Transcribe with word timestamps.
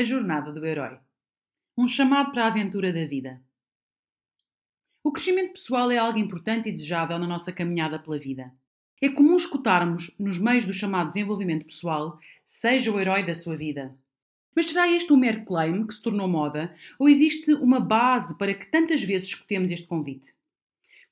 A 0.00 0.02
jornada 0.02 0.50
do 0.50 0.64
herói. 0.64 0.98
Um 1.76 1.86
chamado 1.86 2.32
para 2.32 2.44
a 2.44 2.46
aventura 2.46 2.90
da 2.90 3.04
vida. 3.04 3.38
O 5.04 5.12
crescimento 5.12 5.52
pessoal 5.52 5.90
é 5.90 5.98
algo 5.98 6.18
importante 6.18 6.70
e 6.70 6.72
desejável 6.72 7.18
na 7.18 7.26
nossa 7.26 7.52
caminhada 7.52 7.98
pela 7.98 8.18
vida. 8.18 8.50
É 8.98 9.10
comum 9.10 9.36
escutarmos, 9.36 10.10
nos 10.18 10.38
meios 10.38 10.64
do 10.64 10.72
chamado 10.72 11.10
desenvolvimento 11.10 11.66
pessoal, 11.66 12.18
seja 12.42 12.90
o 12.90 12.98
herói 12.98 13.22
da 13.22 13.34
sua 13.34 13.54
vida. 13.54 13.94
Mas 14.56 14.70
será 14.70 14.88
este 14.88 15.12
um 15.12 15.18
mero 15.18 15.44
claim 15.44 15.86
que 15.86 15.92
se 15.92 16.00
tornou 16.00 16.26
moda 16.26 16.74
ou 16.98 17.06
existe 17.06 17.52
uma 17.52 17.78
base 17.78 18.38
para 18.38 18.54
que 18.54 18.68
tantas 18.68 19.02
vezes 19.02 19.28
escutemos 19.28 19.70
este 19.70 19.86
convite? 19.86 20.34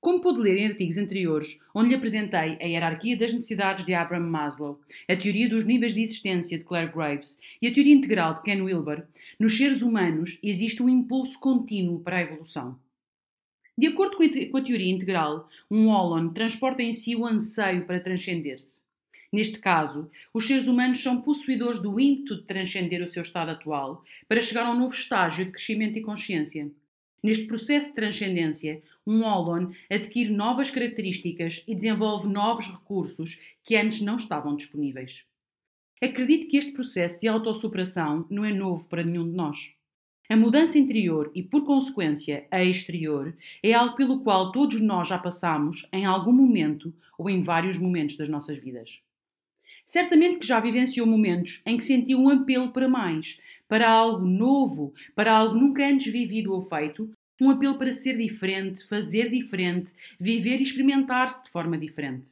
Como 0.01 0.21
pôde 0.21 0.41
ler 0.41 0.57
em 0.59 0.67
artigos 0.69 0.97
anteriores, 0.97 1.59
onde 1.75 1.89
lhe 1.89 1.95
apresentei 1.97 2.57
a 2.61 2.65
hierarquia 2.65 3.17
das 3.17 3.33
necessidades 3.33 3.85
de 3.85 3.95
Abraham 3.95 4.29
Maslow, 4.29 4.81
a 5.09 5.17
teoria 5.17 5.49
dos 5.49 5.65
níveis 5.65 5.93
de 5.93 6.01
existência 6.01 6.57
de 6.57 6.65
Claire 6.65 6.93
Graves 6.93 7.41
e 7.61 7.67
a 7.67 7.75
teoria 7.75 7.95
integral 7.95 8.35
de 8.35 8.43
Ken 8.43 8.63
Wilber, 8.63 9.07
nos 9.41 9.57
seres 9.57 9.83
humanos 9.83 10.39
existe 10.41 10.83
um 10.83 10.89
impulso 10.89 11.39
contínuo 11.41 11.99
para 11.99 12.19
a 12.19 12.23
evolução. 12.23 12.79
De 13.77 13.89
acordo 13.89 14.17
com 14.17 14.25
a 14.59 14.63
teoria 14.63 14.93
integral, 14.93 15.49
um 15.71 15.89
Olon 15.89 16.31
transporta 16.31 16.83
em 16.83 16.93
si 16.93 17.17
o 17.17 17.27
anseio 17.27 17.85
para 17.85 18.01
transcender-se. 18.01 18.83
Neste 19.33 19.59
caso, 19.59 20.11
os 20.33 20.47
seres 20.47 20.67
humanos 20.67 21.03
são 21.03 21.21
possuidores 21.21 21.81
do 21.81 22.01
ímpeto 22.01 22.37
de 22.37 22.45
transcender 22.45 23.03
o 23.03 23.07
seu 23.07 23.23
estado 23.23 23.51
atual 23.51 24.03
para 24.27 24.41
chegar 24.43 24.67
a 24.67 24.71
um 24.71 24.79
novo 24.79 24.95
estágio 24.95 25.45
de 25.45 25.51
crescimento 25.51 25.99
e 25.99 26.03
consciência. 26.03 26.71
Neste 27.23 27.47
processo 27.47 27.89
de 27.89 27.95
transcendência, 27.95 28.83
um 29.07 29.25
Olon 29.25 29.73
adquire 29.91 30.31
novas 30.31 30.71
características 30.71 31.65
e 31.67 31.75
desenvolve 31.75 32.29
novos 32.29 32.67
recursos 32.69 33.39
que 33.65 33.77
antes 33.77 34.01
não 34.01 34.17
estavam 34.17 34.55
disponíveis. 34.55 35.25
Acredito 36.01 36.47
que 36.47 36.57
este 36.57 36.73
processo 36.73 37.19
de 37.21 37.27
autossuperação 37.27 38.25
não 38.31 38.45
é 38.45 38.53
novo 38.53 38.89
para 38.89 39.03
nenhum 39.03 39.29
de 39.29 39.35
nós. 39.35 39.73
A 40.31 40.37
mudança 40.37 40.79
interior 40.79 41.31
e, 41.35 41.43
por 41.43 41.65
consequência, 41.65 42.47
a 42.51 42.63
exterior 42.63 43.37
é 43.63 43.73
algo 43.73 43.97
pelo 43.97 44.21
qual 44.21 44.53
todos 44.53 44.81
nós 44.81 45.09
já 45.09 45.19
passamos 45.19 45.89
em 45.93 46.05
algum 46.05 46.33
momento 46.33 46.95
ou 47.19 47.29
em 47.29 47.43
vários 47.43 47.79
momentos 47.79 48.17
das 48.17 48.29
nossas 48.29 48.63
vidas. 48.63 49.01
Certamente 49.89 50.41
que 50.41 50.47
já 50.47 50.61
vivenciou 50.61 51.07
momentos 51.07 51.63
em 51.65 51.79
que 51.79 51.83
sentiu 51.83 52.19
um 52.19 52.29
apelo 52.29 52.71
para 52.73 52.87
mais, 52.87 53.41
para 53.67 53.89
algo 53.89 54.23
novo, 54.27 54.93
para 55.15 55.33
algo 55.33 55.55
nunca 55.55 55.83
antes 55.89 56.13
vivido 56.13 56.53
ou 56.53 56.61
feito, 56.61 57.11
um 57.41 57.49
apelo 57.49 57.79
para 57.79 57.91
ser 57.91 58.19
diferente, 58.19 58.87
fazer 58.87 59.31
diferente, 59.31 59.91
viver 60.21 60.59
e 60.59 60.63
experimentar-se 60.63 61.43
de 61.43 61.49
forma 61.49 61.79
diferente, 61.79 62.31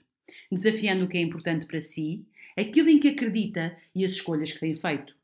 desafiando 0.52 1.06
o 1.06 1.08
que 1.08 1.16
é 1.16 1.22
importante 1.22 1.64
para 1.64 1.80
si, 1.80 2.26
aquilo 2.54 2.90
em 2.90 2.98
que 2.98 3.08
acredita 3.08 3.74
e 3.94 4.04
as 4.04 4.10
escolhas 4.10 4.52
que 4.52 4.60
tem 4.60 4.74
feito. 4.74 5.16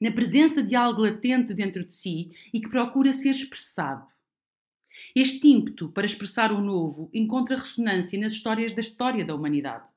Na 0.00 0.12
presença 0.12 0.62
de 0.62 0.76
algo 0.76 1.02
latente 1.02 1.52
dentro 1.52 1.84
de 1.84 1.92
si 1.92 2.30
e 2.54 2.60
que 2.60 2.68
procura 2.68 3.12
ser 3.12 3.30
expressado. 3.30 4.06
Este 5.16 5.48
ímpeto 5.48 5.88
para 5.88 6.06
expressar 6.06 6.52
o 6.52 6.60
novo 6.60 7.10
encontra 7.12 7.56
ressonância 7.56 8.20
nas 8.20 8.34
histórias 8.34 8.72
da 8.72 8.80
história 8.80 9.24
da 9.24 9.34
humanidade. 9.34 9.90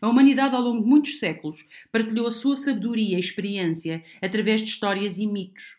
A 0.00 0.08
humanidade, 0.08 0.54
ao 0.54 0.62
longo 0.62 0.82
de 0.82 0.88
muitos 0.88 1.18
séculos, 1.18 1.66
partilhou 1.90 2.26
a 2.26 2.32
sua 2.32 2.56
sabedoria 2.56 3.16
e 3.16 3.20
experiência 3.20 4.04
através 4.20 4.60
de 4.60 4.68
histórias 4.68 5.18
e 5.18 5.26
mitos. 5.26 5.78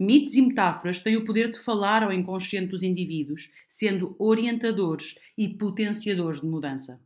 Mitos 0.00 0.36
e 0.36 0.42
metáforas 0.42 1.00
têm 1.00 1.16
o 1.16 1.24
poder 1.24 1.50
de 1.50 1.58
falar 1.58 2.02
ao 2.04 2.12
inconsciente 2.12 2.68
dos 2.68 2.84
indivíduos, 2.84 3.50
sendo 3.66 4.14
orientadores 4.18 5.16
e 5.36 5.48
potenciadores 5.48 6.40
de 6.40 6.46
mudança. 6.46 7.00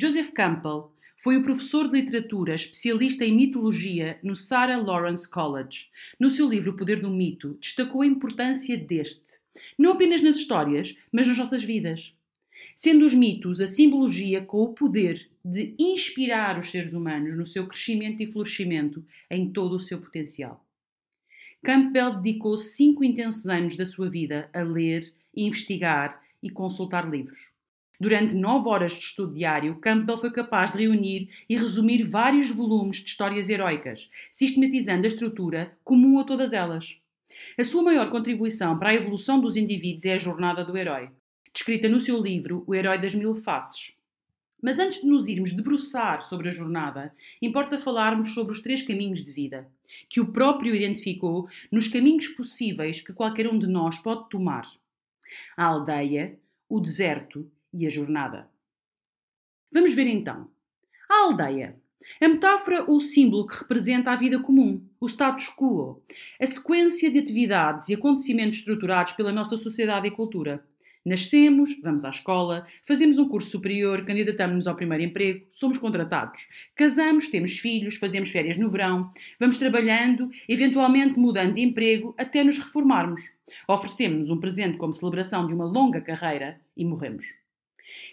Joseph 0.00 0.30
Campbell 0.30 0.92
foi 1.22 1.36
o 1.36 1.42
professor 1.42 1.86
de 1.86 2.00
literatura 2.00 2.54
especialista 2.54 3.26
em 3.26 3.36
mitologia 3.36 4.18
no 4.22 4.34
Sarah 4.34 4.78
Lawrence 4.78 5.28
College. 5.28 5.88
No 6.18 6.30
seu 6.30 6.48
livro 6.48 6.70
O 6.70 6.76
Poder 6.76 7.02
do 7.02 7.10
Mito, 7.10 7.58
destacou 7.60 8.00
a 8.00 8.06
importância 8.06 8.78
deste, 8.78 9.38
não 9.78 9.92
apenas 9.92 10.22
nas 10.22 10.36
histórias, 10.36 10.96
mas 11.12 11.28
nas 11.28 11.36
nossas 11.36 11.62
vidas. 11.62 12.16
Sendo 12.74 13.04
os 13.04 13.14
mitos 13.14 13.60
a 13.60 13.66
simbologia 13.66 14.40
com 14.40 14.62
o 14.62 14.72
poder 14.72 15.29
de 15.50 15.74
inspirar 15.80 16.56
os 16.60 16.70
seres 16.70 16.92
humanos 16.92 17.36
no 17.36 17.44
seu 17.44 17.66
crescimento 17.66 18.22
e 18.22 18.26
florescimento 18.26 19.04
em 19.28 19.50
todo 19.50 19.74
o 19.74 19.80
seu 19.80 20.00
potencial. 20.00 20.64
Campbell 21.60 22.20
dedicou 22.20 22.56
cinco 22.56 23.02
intensos 23.02 23.48
anos 23.48 23.76
da 23.76 23.84
sua 23.84 24.08
vida 24.08 24.48
a 24.52 24.62
ler, 24.62 25.12
investigar 25.34 26.22
e 26.40 26.48
consultar 26.48 27.10
livros. 27.10 27.52
Durante 28.00 28.34
nove 28.34 28.68
horas 28.68 28.92
de 28.92 29.00
estudo 29.00 29.34
diário, 29.34 29.74
Campbell 29.80 30.16
foi 30.16 30.30
capaz 30.30 30.72
de 30.72 30.78
reunir 30.78 31.28
e 31.48 31.56
resumir 31.56 32.04
vários 32.04 32.50
volumes 32.50 32.98
de 32.98 33.06
histórias 33.06 33.48
heroicas, 33.48 34.08
sistematizando 34.30 35.04
a 35.04 35.08
estrutura 35.08 35.76
comum 35.82 36.20
a 36.20 36.24
todas 36.24 36.52
elas. 36.52 36.96
A 37.58 37.64
sua 37.64 37.82
maior 37.82 38.08
contribuição 38.08 38.78
para 38.78 38.90
a 38.90 38.94
evolução 38.94 39.40
dos 39.40 39.56
indivíduos 39.56 40.04
é 40.04 40.14
a 40.14 40.18
jornada 40.18 40.64
do 40.64 40.76
herói, 40.76 41.10
descrita 41.52 41.88
no 41.88 42.00
seu 42.00 42.22
livro 42.22 42.62
O 42.68 42.74
Herói 42.74 42.98
das 42.98 43.14
Mil 43.16 43.34
Faces. 43.34 43.99
Mas 44.62 44.78
antes 44.78 45.00
de 45.00 45.06
nos 45.06 45.28
irmos 45.28 45.52
debruçar 45.52 46.22
sobre 46.22 46.48
a 46.48 46.52
jornada, 46.52 47.14
importa 47.40 47.78
falarmos 47.78 48.34
sobre 48.34 48.52
os 48.52 48.60
três 48.60 48.82
caminhos 48.82 49.24
de 49.24 49.32
vida, 49.32 49.68
que 50.08 50.20
o 50.20 50.32
próprio 50.32 50.74
identificou 50.74 51.48
nos 51.70 51.88
caminhos 51.88 52.28
possíveis 52.28 53.00
que 53.00 53.12
qualquer 53.12 53.48
um 53.48 53.58
de 53.58 53.66
nós 53.66 53.98
pode 53.98 54.28
tomar: 54.28 54.70
a 55.56 55.64
aldeia, 55.64 56.38
o 56.68 56.80
deserto 56.80 57.50
e 57.72 57.86
a 57.86 57.90
jornada. 57.90 58.48
Vamos 59.72 59.92
ver 59.92 60.06
então. 60.06 60.48
A 61.08 61.24
aldeia. 61.24 61.76
A 62.20 62.28
metáfora 62.28 62.84
ou 62.88 62.98
símbolo 62.98 63.46
que 63.46 63.58
representa 63.58 64.10
a 64.10 64.16
vida 64.16 64.38
comum, 64.40 64.84
o 65.00 65.06
status 65.06 65.48
quo, 65.48 66.02
a 66.40 66.46
sequência 66.46 67.10
de 67.10 67.18
atividades 67.18 67.88
e 67.88 67.94
acontecimentos 67.94 68.58
estruturados 68.58 69.12
pela 69.12 69.30
nossa 69.30 69.56
sociedade 69.56 70.08
e 70.08 70.10
cultura, 70.10 70.64
Nascemos, 71.04 71.78
vamos 71.82 72.04
à 72.04 72.10
escola, 72.10 72.66
fazemos 72.86 73.16
um 73.16 73.26
curso 73.26 73.48
superior, 73.48 74.04
candidatamos-nos 74.04 74.66
ao 74.66 74.76
primeiro 74.76 75.02
emprego, 75.02 75.46
somos 75.50 75.78
contratados. 75.78 76.46
Casamos, 76.76 77.28
temos 77.28 77.52
filhos, 77.52 77.96
fazemos 77.96 78.28
férias 78.28 78.58
no 78.58 78.68
verão, 78.68 79.10
vamos 79.38 79.56
trabalhando, 79.56 80.30
eventualmente 80.46 81.18
mudando 81.18 81.54
de 81.54 81.62
emprego 81.62 82.14
até 82.18 82.44
nos 82.44 82.58
reformarmos. 82.58 83.22
Oferecemos-nos 83.66 84.28
um 84.28 84.38
presente 84.38 84.76
como 84.76 84.92
celebração 84.92 85.46
de 85.46 85.54
uma 85.54 85.64
longa 85.64 86.02
carreira 86.02 86.60
e 86.76 86.84
morremos. 86.84 87.24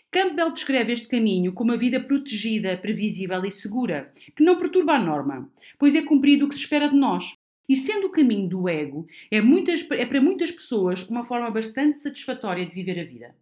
Campbell 0.09 0.53
descreve 0.53 0.93
este 0.93 1.09
caminho 1.09 1.51
como 1.51 1.71
uma 1.71 1.77
vida 1.77 1.99
protegida, 1.99 2.77
previsível 2.77 3.43
e 3.43 3.51
segura, 3.51 4.13
que 4.33 4.43
não 4.43 4.57
perturba 4.57 4.93
a 4.93 4.99
norma, 4.99 5.51
pois 5.77 5.93
é 5.93 6.01
cumprido 6.01 6.45
o 6.45 6.49
que 6.49 6.55
se 6.55 6.61
espera 6.61 6.87
de 6.87 6.95
nós. 6.95 7.36
E 7.67 7.75
sendo 7.75 8.07
o 8.07 8.11
caminho 8.11 8.47
do 8.47 8.69
ego, 8.69 9.07
é, 9.29 9.41
muitas, 9.41 9.85
é 9.91 10.05
para 10.05 10.22
muitas 10.22 10.51
pessoas 10.51 11.07
uma 11.09 11.23
forma 11.23 11.50
bastante 11.51 12.00
satisfatória 12.00 12.66
de 12.66 12.73
viver 12.73 13.00
a 13.00 13.03
vida. 13.03 13.35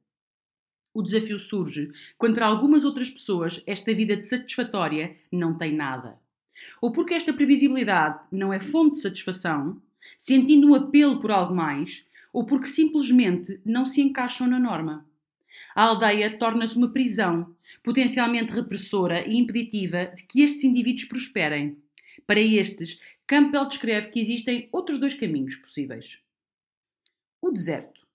O 0.93 1.03
desafio 1.03 1.37
surge 1.37 1.91
quando 2.17 2.35
para 2.35 2.47
algumas 2.47 2.85
outras 2.85 3.09
pessoas 3.09 3.61
esta 3.67 3.93
vida 3.93 4.15
de 4.15 4.25
satisfatória 4.25 5.15
não 5.31 5.57
tem 5.57 5.75
nada. 5.75 6.17
Ou 6.81 6.91
porque 6.91 7.13
esta 7.13 7.33
previsibilidade 7.33 8.19
não 8.31 8.53
é 8.53 8.59
fonte 8.59 8.95
de 8.95 9.01
satisfação, 9.01 9.81
sentindo 10.17 10.67
um 10.67 10.73
apelo 10.73 11.19
por 11.19 11.31
algo 11.31 11.53
mais, 11.53 12.05
ou 12.31 12.45
porque 12.45 12.67
simplesmente 12.67 13.59
não 13.65 13.85
se 13.85 14.01
encaixam 14.01 14.47
na 14.47 14.59
norma. 14.59 15.05
A 15.75 15.83
aldeia 15.83 16.37
torna-se 16.37 16.77
uma 16.77 16.91
prisão, 16.91 17.53
potencialmente 17.83 18.53
repressora 18.53 19.27
e 19.27 19.37
impeditiva 19.37 20.05
de 20.05 20.23
que 20.23 20.41
estes 20.41 20.63
indivíduos 20.63 21.05
prosperem. 21.05 21.77
Para 22.25 22.39
estes, 22.39 22.99
Campbell 23.27 23.65
descreve 23.65 24.09
que 24.09 24.19
existem 24.19 24.69
outros 24.71 24.99
dois 24.99 25.15
caminhos 25.15 25.55
possíveis. 25.55 26.19
O 27.41 27.49
deserto. 27.49 28.05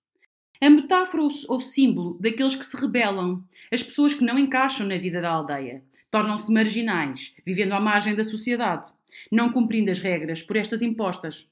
A 0.61 0.71
metáfora 0.71 1.25
ou 1.49 1.61
símbolo 1.61 2.17
daqueles 2.21 2.55
que 2.55 2.65
se 2.65 2.77
rebelam, 2.77 3.43
as 3.73 3.83
pessoas 3.83 4.15
que 4.15 4.23
não 4.23 4.39
encaixam 4.39 4.87
na 4.87 4.97
vida 4.97 5.21
da 5.21 5.31
aldeia, 5.31 5.83
tornam-se 6.13 6.53
marginais, 6.53 7.35
vivendo 7.45 7.73
à 7.73 7.81
margem 7.81 8.15
da 8.15 8.23
sociedade, 8.23 8.93
não 9.33 9.53
cumprindo 9.53 9.91
as 9.91 9.99
regras 9.99 10.45
por 10.45 10.57
estas 10.57 10.81
impostas. 10.81 11.49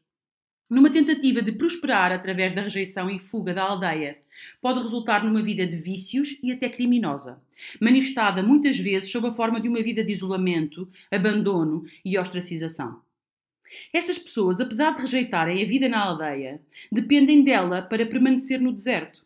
Numa 0.70 0.90
tentativa 0.90 1.42
de 1.42 1.50
prosperar 1.50 2.12
através 2.12 2.52
da 2.52 2.62
rejeição 2.62 3.10
e 3.10 3.18
fuga 3.18 3.52
da 3.52 3.64
aldeia, 3.64 4.18
pode 4.60 4.82
resultar 4.82 5.24
numa 5.24 5.42
vida 5.42 5.66
de 5.66 5.76
vícios 5.76 6.38
e 6.44 6.52
até 6.52 6.68
criminosa, 6.68 7.42
manifestada 7.80 8.40
muitas 8.40 8.78
vezes 8.78 9.10
sob 9.10 9.26
a 9.26 9.32
forma 9.32 9.60
de 9.60 9.68
uma 9.68 9.82
vida 9.82 10.04
de 10.04 10.12
isolamento, 10.12 10.88
abandono 11.10 11.84
e 12.04 12.16
ostracização. 12.16 13.07
Estas 13.92 14.18
pessoas, 14.18 14.60
apesar 14.60 14.94
de 14.94 15.02
rejeitarem 15.02 15.62
a 15.62 15.66
vida 15.66 15.88
na 15.88 16.02
aldeia, 16.02 16.60
dependem 16.90 17.42
dela 17.42 17.82
para 17.82 18.06
permanecer 18.06 18.60
no 18.60 18.72
deserto. 18.72 19.24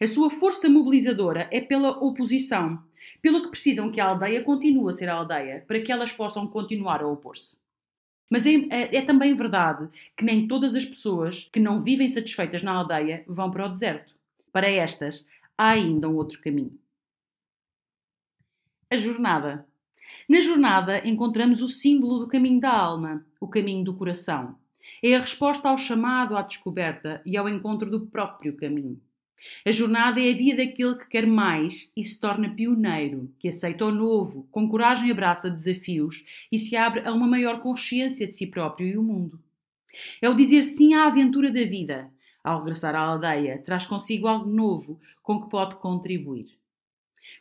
A 0.00 0.06
sua 0.06 0.30
força 0.30 0.68
mobilizadora 0.68 1.48
é 1.50 1.60
pela 1.60 1.90
oposição, 1.90 2.82
pelo 3.22 3.42
que 3.42 3.50
precisam 3.50 3.90
que 3.90 4.00
a 4.00 4.06
aldeia 4.06 4.42
continue 4.42 4.88
a 4.88 4.92
ser 4.92 5.08
a 5.08 5.14
aldeia, 5.14 5.64
para 5.66 5.80
que 5.80 5.92
elas 5.92 6.12
possam 6.12 6.46
continuar 6.46 7.02
a 7.02 7.08
opor-se. 7.08 7.58
Mas 8.30 8.46
é, 8.46 8.54
é, 8.70 8.96
é, 8.96 9.02
também 9.02 9.34
verdade 9.34 9.88
que 10.16 10.24
nem 10.24 10.46
todas 10.46 10.74
as 10.74 10.84
pessoas 10.84 11.48
que 11.52 11.58
não 11.58 11.82
vivem 11.82 12.08
satisfeitas 12.08 12.62
na 12.62 12.72
aldeia 12.72 13.24
vão 13.26 13.50
para 13.50 13.66
o 13.66 13.68
deserto. 13.68 14.14
Para 14.52 14.70
estas, 14.70 15.26
há 15.58 15.70
ainda 15.70 16.08
um 16.08 16.16
outro 16.16 16.40
caminho. 16.40 16.78
A 18.88 18.96
jornada. 18.96 19.66
Na 20.28 20.40
jornada 20.40 21.06
encontramos 21.06 21.60
o 21.60 21.68
símbolo 21.68 22.20
do 22.20 22.28
caminho 22.28 22.60
da 22.60 22.70
alma, 22.70 23.26
o 23.40 23.48
caminho 23.48 23.82
do 23.82 23.94
coração. 23.94 24.56
É 25.02 25.16
a 25.16 25.20
resposta 25.20 25.68
ao 25.68 25.78
chamado 25.78 26.36
à 26.36 26.42
descoberta 26.42 27.22
e 27.24 27.36
ao 27.36 27.48
encontro 27.48 27.90
do 27.90 28.06
próprio 28.06 28.54
caminho. 28.54 29.00
A 29.66 29.70
jornada 29.70 30.20
é 30.20 30.30
a 30.30 30.36
via 30.36 30.54
daquele 30.54 30.96
que 30.96 31.08
quer 31.08 31.26
mais 31.26 31.90
e 31.96 32.04
se 32.04 32.20
torna 32.20 32.54
pioneiro, 32.54 33.32
que 33.38 33.48
aceita 33.48 33.86
o 33.86 33.90
novo, 33.90 34.46
com 34.50 34.68
coragem 34.68 35.10
abraça 35.10 35.48
desafios 35.48 36.24
e 36.52 36.58
se 36.58 36.76
abre 36.76 37.06
a 37.06 37.12
uma 37.12 37.26
maior 37.26 37.60
consciência 37.60 38.26
de 38.26 38.34
si 38.34 38.46
próprio 38.46 38.86
e 38.86 38.98
o 38.98 39.02
mundo. 39.02 39.40
É 40.20 40.28
o 40.28 40.34
dizer 40.34 40.62
sim 40.62 40.92
à 40.92 41.06
aventura 41.06 41.50
da 41.50 41.64
vida. 41.64 42.10
Ao 42.44 42.58
regressar 42.58 42.94
à 42.94 43.00
aldeia, 43.00 43.58
traz 43.58 43.86
consigo 43.86 44.26
algo 44.26 44.48
novo 44.48 45.00
com 45.22 45.42
que 45.42 45.50
pode 45.50 45.76
contribuir. 45.76 46.58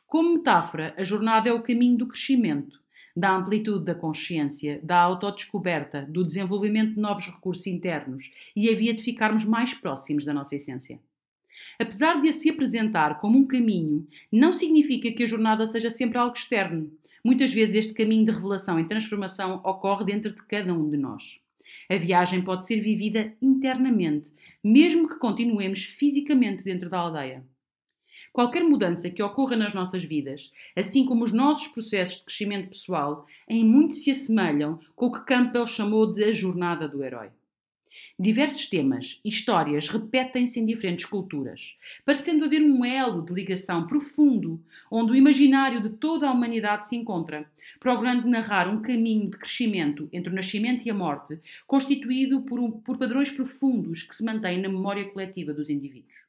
Como 0.05 0.33
metáfora, 0.33 0.93
a 0.97 1.03
jornada 1.03 1.49
é 1.49 1.53
o 1.53 1.61
caminho 1.61 1.97
do 1.97 2.07
crescimento, 2.07 2.79
da 3.15 3.35
amplitude 3.35 3.85
da 3.85 3.95
consciência, 3.95 4.79
da 4.83 4.99
autodescoberta, 4.99 6.07
do 6.09 6.23
desenvolvimento 6.23 6.93
de 6.93 6.99
novos 6.99 7.25
recursos 7.25 7.67
internos 7.67 8.31
e 8.55 8.69
a 8.69 8.75
via 8.75 8.93
de 8.93 9.01
ficarmos 9.01 9.43
mais 9.43 9.73
próximos 9.73 10.25
da 10.25 10.33
nossa 10.33 10.55
essência. 10.55 10.99
Apesar 11.77 12.21
de 12.21 12.31
se 12.31 12.49
apresentar 12.49 13.19
como 13.19 13.37
um 13.37 13.45
caminho, 13.45 14.07
não 14.31 14.53
significa 14.53 15.11
que 15.11 15.23
a 15.23 15.27
jornada 15.27 15.65
seja 15.65 15.89
sempre 15.89 16.17
algo 16.17 16.35
externo. 16.35 16.91
Muitas 17.23 17.53
vezes 17.53 17.75
este 17.75 17.93
caminho 17.93 18.25
de 18.25 18.31
revelação 18.31 18.79
e 18.79 18.87
transformação 18.87 19.61
ocorre 19.63 20.05
dentro 20.05 20.33
de 20.33 20.41
cada 20.43 20.73
um 20.73 20.89
de 20.89 20.97
nós. 20.97 21.39
A 21.89 21.95
viagem 21.95 22.41
pode 22.41 22.65
ser 22.65 22.79
vivida 22.79 23.33
internamente, 23.41 24.31
mesmo 24.63 25.07
que 25.07 25.15
continuemos 25.15 25.83
fisicamente 25.83 26.63
dentro 26.63 26.89
da 26.89 26.99
aldeia. 26.99 27.43
Qualquer 28.31 28.63
mudança 28.63 29.09
que 29.09 29.23
ocorra 29.23 29.55
nas 29.55 29.73
nossas 29.73 30.03
vidas, 30.03 30.51
assim 30.75 31.05
como 31.05 31.23
os 31.23 31.33
nossos 31.33 31.67
processos 31.67 32.17
de 32.17 32.25
crescimento 32.25 32.69
pessoal, 32.69 33.25
em 33.47 33.63
muito 33.63 33.93
se 33.93 34.11
assemelham 34.11 34.79
com 34.95 35.07
o 35.07 35.11
que 35.11 35.25
Campbell 35.25 35.65
chamou 35.65 36.11
de 36.11 36.23
a 36.23 36.31
jornada 36.31 36.87
do 36.87 37.03
herói. 37.03 37.29
Diversos 38.21 38.65
temas 38.65 39.19
e 39.23 39.29
histórias 39.29 39.87
repetem-se 39.87 40.59
em 40.59 40.65
diferentes 40.65 41.05
culturas, 41.05 41.77
parecendo 42.05 42.43
haver 42.43 42.61
um 42.61 42.83
elo 42.83 43.21
de 43.21 43.33
ligação 43.33 43.87
profundo 43.87 44.61
onde 44.91 45.13
o 45.13 45.15
imaginário 45.15 45.81
de 45.81 45.89
toda 45.89 46.27
a 46.27 46.31
humanidade 46.31 46.85
se 46.85 46.97
encontra, 46.97 47.49
procurando 47.79 48.27
narrar 48.27 48.67
um 48.67 48.81
caminho 48.81 49.29
de 49.29 49.37
crescimento 49.37 50.09
entre 50.11 50.31
o 50.31 50.35
nascimento 50.35 50.85
e 50.85 50.89
a 50.89 50.93
morte, 50.93 51.39
constituído 51.65 52.41
por, 52.41 52.59
um, 52.59 52.71
por 52.71 52.97
padrões 52.97 53.31
profundos 53.31 54.03
que 54.03 54.13
se 54.13 54.23
mantêm 54.23 54.61
na 54.61 54.67
memória 54.67 55.09
coletiva 55.09 55.53
dos 55.53 55.69
indivíduos. 55.69 56.28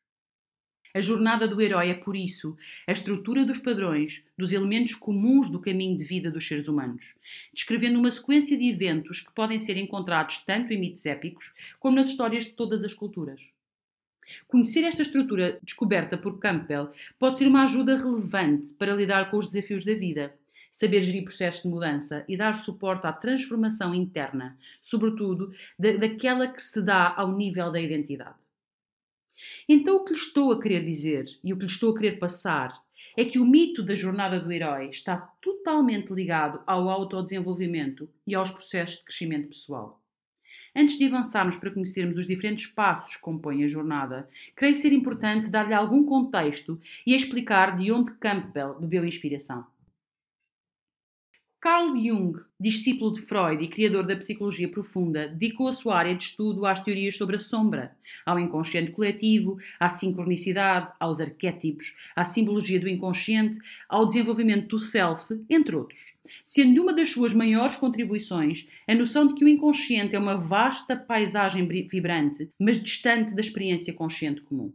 A 0.92 1.00
jornada 1.00 1.46
do 1.46 1.60
herói 1.60 1.90
é, 1.90 1.94
por 1.94 2.16
isso, 2.16 2.56
a 2.86 2.92
estrutura 2.92 3.44
dos 3.44 3.58
padrões, 3.58 4.24
dos 4.36 4.52
elementos 4.52 4.94
comuns 4.94 5.48
do 5.48 5.60
caminho 5.60 5.96
de 5.96 6.04
vida 6.04 6.30
dos 6.30 6.46
seres 6.46 6.66
humanos, 6.66 7.14
descrevendo 7.54 7.98
uma 7.98 8.10
sequência 8.10 8.58
de 8.58 8.68
eventos 8.68 9.20
que 9.20 9.32
podem 9.32 9.58
ser 9.58 9.76
encontrados 9.76 10.38
tanto 10.44 10.72
em 10.72 10.80
mitos 10.80 11.06
épicos 11.06 11.52
como 11.78 11.94
nas 11.94 12.08
histórias 12.08 12.44
de 12.44 12.52
todas 12.52 12.82
as 12.82 12.92
culturas. 12.92 13.40
Conhecer 14.48 14.82
esta 14.84 15.02
estrutura 15.02 15.60
descoberta 15.62 16.18
por 16.18 16.38
Campbell 16.38 16.90
pode 17.18 17.38
ser 17.38 17.46
uma 17.46 17.62
ajuda 17.62 17.96
relevante 17.96 18.74
para 18.74 18.94
lidar 18.94 19.30
com 19.30 19.38
os 19.38 19.46
desafios 19.46 19.84
da 19.84 19.94
vida, 19.94 20.34
saber 20.70 21.02
gerir 21.02 21.24
processos 21.24 21.62
de 21.62 21.68
mudança 21.68 22.24
e 22.28 22.36
dar 22.36 22.54
suporte 22.54 23.06
à 23.06 23.12
transformação 23.12 23.94
interna, 23.94 24.56
sobretudo 24.80 25.52
da, 25.78 25.96
daquela 25.96 26.48
que 26.48 26.62
se 26.62 26.82
dá 26.82 27.14
ao 27.16 27.32
nível 27.32 27.70
da 27.70 27.80
identidade. 27.80 28.49
Então, 29.68 29.96
o 29.96 30.04
que 30.04 30.12
lhe 30.12 30.18
estou 30.18 30.52
a 30.52 30.60
querer 30.60 30.84
dizer 30.84 31.26
e 31.42 31.52
o 31.52 31.56
que 31.56 31.64
lhe 31.64 31.70
estou 31.70 31.90
a 31.90 31.98
querer 31.98 32.18
passar 32.18 32.80
é 33.16 33.24
que 33.24 33.38
o 33.38 33.44
mito 33.44 33.82
da 33.82 33.94
jornada 33.94 34.38
do 34.38 34.52
herói 34.52 34.88
está 34.88 35.16
totalmente 35.40 36.12
ligado 36.12 36.60
ao 36.66 36.88
autodesenvolvimento 36.88 38.08
e 38.26 38.34
aos 38.34 38.50
processos 38.50 38.98
de 38.98 39.04
crescimento 39.04 39.48
pessoal. 39.48 40.00
Antes 40.74 40.96
de 40.96 41.04
avançarmos 41.04 41.56
para 41.56 41.72
conhecermos 41.72 42.16
os 42.16 42.26
diferentes 42.26 42.66
passos 42.66 43.16
que 43.16 43.22
compõem 43.22 43.64
a 43.64 43.66
jornada, 43.66 44.28
creio 44.54 44.76
ser 44.76 44.92
importante 44.92 45.48
dar-lhe 45.48 45.74
algum 45.74 46.04
contexto 46.04 46.80
e 47.04 47.14
explicar 47.14 47.76
de 47.76 47.90
onde 47.90 48.12
Campbell 48.14 48.78
bebeu 48.78 49.04
inspiração. 49.04 49.66
Carl 51.62 51.94
Jung, 51.94 52.40
discípulo 52.58 53.12
de 53.12 53.20
Freud 53.20 53.62
e 53.62 53.68
criador 53.68 54.06
da 54.06 54.16
psicologia 54.16 54.66
profunda, 54.66 55.28
dedicou 55.28 55.68
a 55.68 55.72
sua 55.72 55.94
área 55.94 56.14
de 56.14 56.24
estudo 56.24 56.64
às 56.64 56.82
teorias 56.82 57.18
sobre 57.18 57.36
a 57.36 57.38
sombra, 57.38 57.94
ao 58.24 58.38
inconsciente 58.38 58.92
coletivo, 58.92 59.58
à 59.78 59.86
sincronicidade, 59.86 60.90
aos 60.98 61.20
arquétipos, 61.20 61.94
à 62.16 62.24
simbologia 62.24 62.80
do 62.80 62.88
inconsciente, 62.88 63.58
ao 63.90 64.06
desenvolvimento 64.06 64.68
do 64.68 64.80
self, 64.80 65.38
entre 65.50 65.76
outros. 65.76 66.14
Sendo 66.42 66.80
uma 66.80 66.94
das 66.94 67.10
suas 67.10 67.34
maiores 67.34 67.76
contribuições 67.76 68.66
a 68.88 68.94
noção 68.94 69.26
de 69.26 69.34
que 69.34 69.44
o 69.44 69.48
inconsciente 69.48 70.16
é 70.16 70.18
uma 70.18 70.38
vasta 70.38 70.96
paisagem 70.96 71.68
vibrante, 71.68 72.48
mas 72.58 72.82
distante 72.82 73.34
da 73.34 73.40
experiência 73.42 73.92
consciente 73.92 74.40
comum. 74.40 74.72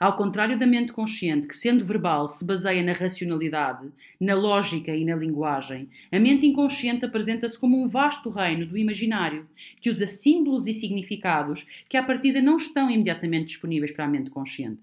Ao 0.00 0.16
contrário 0.16 0.56
da 0.56 0.66
mente 0.66 0.92
consciente, 0.92 1.48
que 1.48 1.56
sendo 1.56 1.84
verbal 1.84 2.28
se 2.28 2.44
baseia 2.44 2.84
na 2.84 2.92
racionalidade, 2.92 3.88
na 4.20 4.34
lógica 4.34 4.94
e 4.94 5.04
na 5.04 5.16
linguagem, 5.16 5.88
a 6.12 6.20
mente 6.20 6.46
inconsciente 6.46 7.04
apresenta-se 7.04 7.58
como 7.58 7.82
um 7.82 7.88
vasto 7.88 8.30
reino 8.30 8.64
do 8.64 8.78
imaginário, 8.78 9.48
que 9.80 9.90
usa 9.90 10.06
símbolos 10.06 10.68
e 10.68 10.72
significados 10.72 11.66
que 11.88 11.96
à 11.96 12.02
partida 12.02 12.40
não 12.40 12.56
estão 12.56 12.88
imediatamente 12.88 13.46
disponíveis 13.46 13.90
para 13.90 14.04
a 14.04 14.08
mente 14.08 14.30
consciente. 14.30 14.82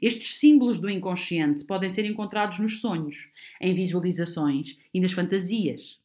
Estes 0.00 0.34
símbolos 0.34 0.78
do 0.78 0.90
inconsciente 0.90 1.64
podem 1.64 1.88
ser 1.88 2.04
encontrados 2.04 2.58
nos 2.58 2.80
sonhos, 2.80 3.30
em 3.60 3.74
visualizações 3.74 4.76
e 4.92 5.00
nas 5.00 5.12
fantasias. 5.12 5.98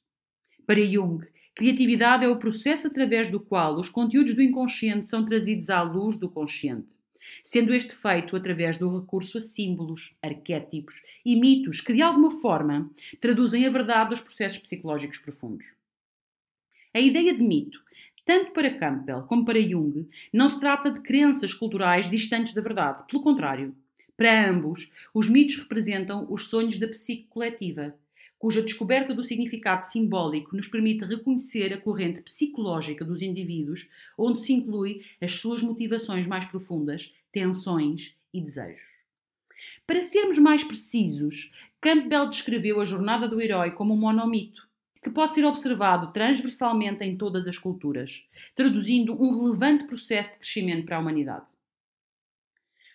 Para 0.66 0.86
Jung, 0.86 1.26
criatividade 1.56 2.24
é 2.24 2.28
o 2.28 2.38
processo 2.38 2.86
através 2.86 3.28
do 3.30 3.40
qual 3.40 3.80
os 3.80 3.90
conteúdos 3.90 4.36
do 4.36 4.44
inconsciente 4.44 5.08
são 5.08 5.26
trazidos 5.26 5.72
à 5.72 5.82
luz 5.82 6.20
do 6.20 6.30
consciente 6.30 6.98
sendo 7.44 7.74
este 7.74 7.96
feito 7.96 8.36
através 8.36 8.78
do 8.78 9.00
recurso 9.00 9.38
a 9.38 9.42
símbolos, 9.42 10.14
arquétipos 10.22 11.02
e 11.26 11.36
mitos 11.36 11.82
que, 11.82 11.94
de 11.94 12.02
alguma 12.02 12.32
forma, 12.32 12.90
traduzem 13.20 13.66
a 13.66 13.70
verdade 13.70 14.12
dos 14.12 14.22
processos 14.22 14.60
psicológicos 14.60 15.20
profundos. 15.20 15.74
A 16.94 17.00
ideia 17.00 17.34
de 17.34 17.44
mito, 17.44 17.82
tanto 18.26 18.52
para 18.52 18.74
Campbell 18.74 19.24
como 19.24 19.46
para 19.46 19.62
Jung, 19.62 20.10
não 20.34 20.50
se 20.50 20.60
trata 20.60 20.92
de 20.92 21.02
crenças 21.02 21.54
culturais 21.54 22.10
distantes 22.10 22.54
da 22.54 22.62
verdade. 22.62 23.04
Pelo 23.08 23.24
contrário, 23.24 23.76
para 24.18 24.50
ambos, 24.50 24.92
os 25.14 25.30
mitos 25.30 25.58
representam 25.58 26.26
os 26.30 26.50
sonhos 26.50 26.80
da 26.80 26.88
psique 26.88 27.28
coletiva, 27.30 27.96
cuja 28.40 28.62
descoberta 28.62 29.14
do 29.14 29.24
significado 29.24 29.84
simbólico 29.84 30.56
nos 30.56 30.68
permite 30.68 31.06
reconhecer 31.06 31.74
a 31.74 31.78
corrente 31.78 32.22
psicológica 32.22 33.06
dos 33.06 33.22
indivíduos, 33.22 33.88
onde 34.18 34.42
se 34.42 34.54
inclui 34.54 35.04
as 35.22 35.34
suas 35.34 35.62
motivações 35.62 36.28
mais 36.28 36.46
profundas, 36.46 37.14
tensões 37.38 38.16
e 38.34 38.42
desejos. 38.42 38.82
Para 39.86 40.02
sermos 40.02 40.40
mais 40.40 40.64
precisos, 40.64 41.52
Campbell 41.80 42.32
descreveu 42.32 42.82
a 42.82 42.86
jornada 42.86 43.28
do 43.28 43.40
herói 43.40 43.70
como 43.70 43.94
um 43.94 43.98
monomito, 43.98 44.68
que 45.04 45.12
pode 45.12 45.36
ser 45.36 45.46
observado 45.46 46.12
transversalmente 46.12 47.04
em 47.04 47.16
todas 47.16 47.46
as 47.46 47.60
culturas, 47.60 48.24
traduzindo 48.56 49.14
um 49.14 49.40
relevante 49.40 49.84
processo 49.84 50.32
de 50.32 50.40
crescimento 50.40 50.88
para 50.88 50.98
a 50.98 51.00
humanidade. 51.00 51.46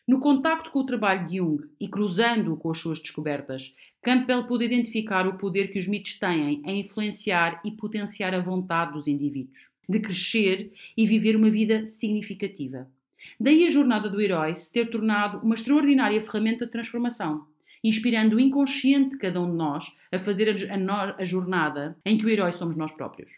No 0.08 0.18
contacto 0.18 0.72
com 0.72 0.80
o 0.80 0.86
trabalho 0.86 1.28
de 1.28 1.36
Jung 1.36 1.62
e 1.78 1.86
cruzando-o 1.86 2.56
com 2.56 2.72
as 2.72 2.78
suas 2.78 2.98
descobertas, 2.98 3.72
Campbell 4.02 4.48
pôde 4.48 4.64
identificar 4.64 5.24
o 5.28 5.38
poder 5.38 5.68
que 5.68 5.78
os 5.78 5.86
mitos 5.86 6.18
têm 6.18 6.60
em 6.66 6.80
influenciar 6.80 7.60
e 7.64 7.70
potenciar 7.70 8.34
a 8.34 8.40
vontade 8.40 8.94
dos 8.94 9.06
indivíduos, 9.06 9.70
de 9.88 10.00
crescer 10.00 10.72
e 10.96 11.06
viver 11.06 11.36
uma 11.36 11.48
vida 11.48 11.86
significativa. 11.86 12.90
Daí 13.38 13.66
a 13.66 13.70
jornada 13.70 14.08
do 14.08 14.20
herói 14.20 14.54
se 14.56 14.72
ter 14.72 14.86
tornado 14.86 15.38
uma 15.38 15.54
extraordinária 15.54 16.20
ferramenta 16.20 16.66
de 16.66 16.72
transformação, 16.72 17.46
inspirando 17.82 18.36
o 18.36 18.40
inconsciente 18.40 19.10
de 19.10 19.18
cada 19.18 19.40
um 19.40 19.50
de 19.50 19.56
nós 19.56 19.92
a 20.12 20.18
fazer 20.18 20.48
a, 20.48 21.16
a, 21.18 21.24
jornada 21.24 21.98
em 22.04 22.16
que 22.16 22.24
o 22.24 22.28
herói 22.28 22.52
somos 22.52 22.76
nós 22.76 22.92
próprios. 22.92 23.30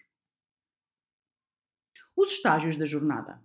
Os 2.17 2.31
estágios 2.31 2.77
da 2.77 2.85
jornada. 2.85 3.41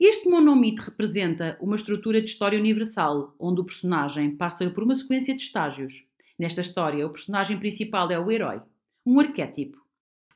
Este 0.00 0.28
monomito 0.28 0.82
representa 0.82 1.56
uma 1.60 1.76
estrutura 1.76 2.20
de 2.20 2.28
história 2.28 2.58
universal, 2.58 3.34
onde 3.38 3.60
o 3.60 3.64
personagem 3.64 4.36
passa 4.36 4.68
por 4.70 4.84
uma 4.84 4.94
sequência 4.94 5.34
de 5.34 5.42
estágios. 5.42 6.04
Nesta 6.38 6.60
história, 6.60 7.06
o 7.06 7.10
personagem 7.10 7.58
principal 7.58 8.10
é 8.10 8.18
o 8.18 8.30
herói, 8.30 8.62
um 9.04 9.18
arquétipo. 9.18 9.87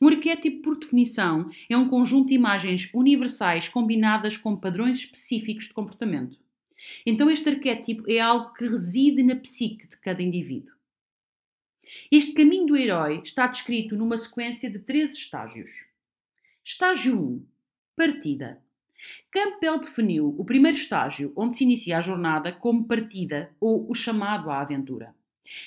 Um 0.02 0.09
arquétipo, 0.09 0.62
por 0.62 0.76
definição, 0.76 1.49
é 1.71 1.76
um 1.76 1.88
conjunto 1.88 2.26
de 2.26 2.35
imagens 2.35 2.90
universais 2.92 3.68
combinadas 3.68 4.37
com 4.37 4.56
padrões 4.56 4.99
específicos 4.99 5.66
de 5.66 5.73
comportamento. 5.73 6.37
Então, 7.06 7.30
este 7.30 7.49
arquétipo 7.49 8.02
é 8.11 8.18
algo 8.18 8.52
que 8.52 8.66
reside 8.66 9.23
na 9.23 9.37
psique 9.37 9.87
de 9.87 9.97
cada 9.99 10.21
indivíduo. 10.21 10.75
Este 12.11 12.32
caminho 12.32 12.66
do 12.66 12.76
herói 12.76 13.23
está 13.25 13.47
descrito 13.47 13.94
numa 13.94 14.18
sequência 14.18 14.68
de 14.68 14.80
três 14.80 15.12
estágios. 15.12 15.71
Estágio 16.64 17.16
1 17.16 17.47
Partida. 17.94 18.61
Campbell 19.30 19.78
definiu 19.78 20.35
o 20.37 20.44
primeiro 20.44 20.76
estágio, 20.76 21.32
onde 21.37 21.56
se 21.56 21.62
inicia 21.62 21.99
a 21.99 22.02
jornada, 22.02 22.50
como 22.50 22.88
partida 22.88 23.54
ou 23.61 23.88
o 23.88 23.94
chamado 23.94 24.50
à 24.50 24.62
aventura. 24.62 25.14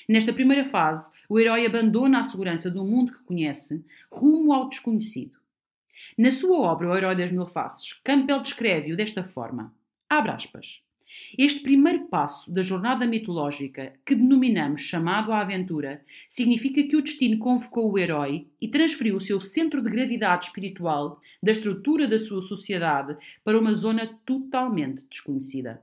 Nesta 0.08 0.32
primeira 0.32 0.64
fase, 0.64 1.12
o 1.28 1.38
herói 1.38 1.66
abandona 1.66 2.20
a 2.20 2.24
segurança 2.24 2.70
do 2.70 2.84
mundo 2.84 3.12
que 3.12 3.24
conhece 3.24 3.84
rumo 4.10 4.52
ao 4.52 4.68
desconhecido. 4.68 5.38
Na 6.16 6.30
sua 6.30 6.58
obra 6.58 6.90
O 6.90 6.96
Herói 6.96 7.16
das 7.16 7.30
Mil 7.30 7.46
Faces, 7.46 7.92
Campbell 8.04 8.40
descreve-o 8.40 8.96
desta 8.96 9.22
forma: 9.22 9.74
abre 10.08 10.32
aspas. 10.32 10.82
Este 11.36 11.60
primeiro 11.60 12.06
passo 12.06 12.50
da 12.50 12.62
jornada 12.62 13.06
mitológica, 13.06 13.94
que 14.04 14.14
denominamos 14.14 14.82
chamado 14.82 15.32
à 15.32 15.40
aventura, 15.40 16.04
significa 16.28 16.82
que 16.82 16.96
o 16.96 17.02
destino 17.02 17.38
convocou 17.38 17.90
o 17.90 17.98
herói 17.98 18.46
e 18.60 18.68
transferiu 18.68 19.16
o 19.16 19.20
seu 19.20 19.40
centro 19.40 19.82
de 19.82 19.90
gravidade 19.90 20.46
espiritual 20.46 21.20
da 21.42 21.52
estrutura 21.52 22.06
da 22.06 22.18
sua 22.18 22.40
sociedade 22.40 23.16
para 23.44 23.58
uma 23.58 23.74
zona 23.74 24.06
totalmente 24.24 25.02
desconhecida. 25.10 25.82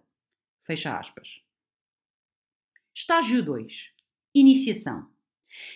Fecha 0.62 0.98
aspas. 0.98 1.42
Estágio 2.96 3.44
2. 3.44 3.93
Iniciação. 4.36 5.06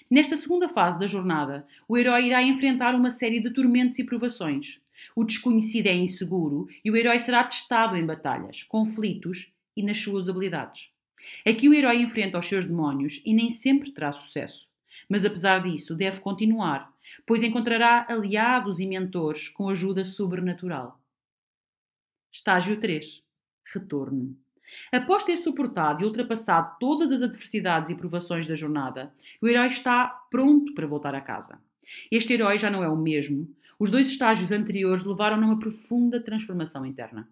Nesta 0.09 0.35
segunda 0.35 0.67
fase 0.67 0.97
da 0.97 1.05
jornada, 1.05 1.67
o 1.87 1.95
herói 1.95 2.25
irá 2.25 2.41
enfrentar 2.41 2.95
uma 2.95 3.11
série 3.11 3.39
de 3.39 3.53
tormentos 3.53 3.99
e 3.99 4.03
provações. 4.03 4.81
O 5.15 5.23
desconhecido 5.23 5.85
é 5.85 5.95
inseguro 5.95 6.67
e 6.83 6.89
o 6.89 6.95
herói 6.95 7.19
será 7.19 7.43
testado 7.43 7.95
em 7.95 8.03
batalhas, 8.03 8.63
conflitos 8.63 9.51
e 9.75 9.83
nas 9.83 9.99
suas 9.99 10.27
habilidades. 10.27 10.89
Aqui 11.45 11.69
o 11.69 11.73
herói 11.73 12.01
enfrenta 12.01 12.39
os 12.39 12.47
seus 12.47 12.65
demónios 12.65 13.21
e 13.23 13.31
nem 13.31 13.51
sempre 13.51 13.91
terá 13.91 14.11
sucesso. 14.11 14.67
Mas 15.07 15.23
apesar 15.23 15.61
disso, 15.61 15.93
deve 15.93 16.19
continuar, 16.19 16.91
pois 17.27 17.43
encontrará 17.43 18.07
aliados 18.09 18.79
e 18.79 18.87
mentores 18.87 19.49
com 19.49 19.69
ajuda 19.69 20.03
sobrenatural. 20.03 20.99
Estágio 22.31 22.79
3 22.79 23.21
Retorno. 23.71 24.46
Após 24.91 25.24
ter 25.24 25.38
suportado 25.38 26.01
e 26.01 26.05
ultrapassado 26.05 26.75
todas 26.79 27.12
as 27.12 27.21
adversidades 27.21 27.89
e 27.89 27.95
provações 27.95 28.45
da 28.45 28.55
jornada, 28.55 29.13
o 29.41 29.47
herói 29.47 29.67
está 29.67 30.07
pronto 30.29 30.74
para 30.74 30.88
voltar 30.88 31.15
a 31.15 31.21
casa. 31.21 31.59
Este 32.12 32.33
herói 32.33 32.57
já 32.57 32.69
não 32.69 32.83
é 32.83 32.89
o 32.89 32.97
mesmo. 32.97 33.47
Os 33.79 33.89
dois 33.89 34.09
estágios 34.09 34.51
anteriores 34.51 35.03
levaram-no 35.03 35.43
a 35.43 35.47
uma 35.47 35.59
profunda 35.59 36.19
transformação 36.19 36.86
interna. 36.86 37.29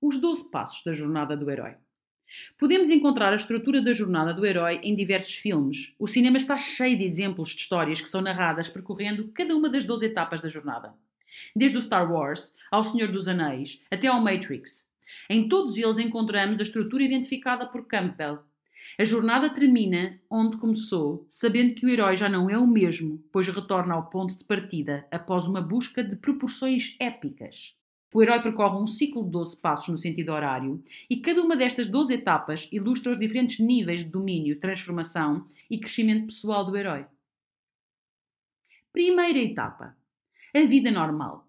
Os 0.00 0.18
12 0.18 0.50
passos 0.50 0.84
da 0.84 0.92
jornada 0.92 1.36
do 1.36 1.50
herói. 1.50 1.76
Podemos 2.58 2.90
encontrar 2.90 3.32
a 3.32 3.36
estrutura 3.36 3.80
da 3.80 3.92
jornada 3.92 4.34
do 4.34 4.44
herói 4.44 4.80
em 4.82 4.94
diversos 4.94 5.34
filmes. 5.34 5.94
O 5.98 6.06
cinema 6.06 6.36
está 6.36 6.56
cheio 6.56 6.96
de 6.96 7.04
exemplos 7.04 7.50
de 7.50 7.62
histórias 7.62 8.00
que 8.00 8.08
são 8.08 8.20
narradas 8.20 8.68
percorrendo 8.68 9.28
cada 9.32 9.56
uma 9.56 9.68
das 9.68 9.84
12 9.84 10.06
etapas 10.06 10.40
da 10.40 10.48
jornada. 10.48 10.94
Desde 11.54 11.78
o 11.78 11.82
Star 11.82 12.10
Wars, 12.10 12.54
ao 12.70 12.84
Senhor 12.84 13.10
dos 13.10 13.28
Anéis, 13.28 13.80
até 13.90 14.08
ao 14.08 14.20
Matrix. 14.20 14.87
Em 15.28 15.48
todos 15.48 15.76
eles 15.76 15.98
encontramos 15.98 16.58
a 16.58 16.62
estrutura 16.62 17.02
identificada 17.02 17.66
por 17.66 17.86
Campbell. 17.86 18.40
A 18.98 19.04
jornada 19.04 19.50
termina 19.50 20.20
onde 20.30 20.56
começou, 20.56 21.26
sabendo 21.28 21.74
que 21.74 21.86
o 21.86 21.88
herói 21.88 22.16
já 22.16 22.28
não 22.28 22.48
é 22.48 22.58
o 22.58 22.66
mesmo, 22.66 23.22
pois 23.32 23.46
retorna 23.46 23.94
ao 23.94 24.08
ponto 24.08 24.36
de 24.36 24.44
partida 24.44 25.06
após 25.10 25.46
uma 25.46 25.60
busca 25.60 26.02
de 26.02 26.16
proporções 26.16 26.96
épicas. 26.98 27.76
O 28.12 28.22
herói 28.22 28.40
percorre 28.40 28.76
um 28.76 28.86
ciclo 28.86 29.22
de 29.22 29.30
12 29.30 29.60
passos 29.60 29.88
no 29.88 29.98
sentido 29.98 30.32
horário 30.32 30.82
e 31.10 31.18
cada 31.18 31.42
uma 31.42 31.54
destas 31.54 31.86
12 31.86 32.14
etapas 32.14 32.68
ilustra 32.72 33.12
os 33.12 33.18
diferentes 33.18 33.60
níveis 33.60 34.00
de 34.00 34.08
domínio, 34.08 34.58
transformação 34.58 35.46
e 35.70 35.78
crescimento 35.78 36.26
pessoal 36.26 36.64
do 36.64 36.76
herói. 36.76 37.04
Primeira 38.92 39.38
etapa: 39.38 39.96
a 40.56 40.60
vida 40.62 40.90
normal. 40.90 41.46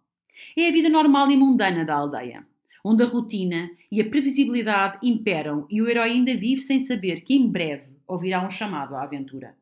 É 0.56 0.68
a 0.68 0.72
vida 0.72 0.90
normal 0.90 1.32
e 1.32 1.38
mundana 1.38 1.86
da 1.86 1.96
aldeia 1.96 2.49
onde 2.84 3.04
a 3.04 3.08
rotina 3.08 3.70
e 3.92 4.02
a 4.02 4.10
previsibilidade 4.10 5.00
imperam 5.04 5.68
e 5.70 5.82
o 5.82 5.88
herói 5.88 6.12
ainda 6.12 6.36
vive 6.36 6.62
sem 6.62 6.80
saber 6.80 7.22
que 7.22 7.34
em 7.34 7.48
breve 7.48 7.98
ouvirá 8.08 8.46
um 8.46 8.50
chamado 8.50 8.96
à 8.96 9.04
aventura. 9.04 9.56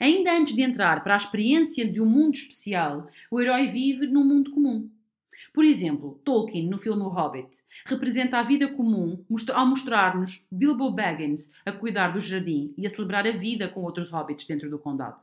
Ainda 0.00 0.36
antes 0.36 0.54
de 0.54 0.62
entrar 0.62 1.02
para 1.02 1.14
a 1.14 1.16
experiência 1.16 1.90
de 1.90 2.00
um 2.00 2.06
mundo 2.06 2.34
especial, 2.34 3.08
o 3.30 3.40
herói 3.40 3.66
vive 3.66 4.06
num 4.06 4.24
mundo 4.24 4.50
comum. 4.50 4.90
Por 5.52 5.64
exemplo, 5.64 6.20
Tolkien, 6.24 6.68
no 6.68 6.78
filme 6.78 7.02
O 7.02 7.08
Hobbit, 7.08 7.48
representa 7.86 8.38
a 8.38 8.42
vida 8.42 8.68
comum 8.68 9.24
ao 9.52 9.66
mostrar-nos 9.66 10.44
Bilbo 10.50 10.90
Baggins 10.90 11.50
a 11.64 11.72
cuidar 11.72 12.08
do 12.08 12.20
jardim 12.20 12.74
e 12.76 12.86
a 12.86 12.90
celebrar 12.90 13.26
a 13.26 13.32
vida 13.32 13.68
com 13.68 13.82
outros 13.82 14.10
hobbits 14.10 14.46
dentro 14.46 14.70
do 14.70 14.78
condado. 14.78 15.20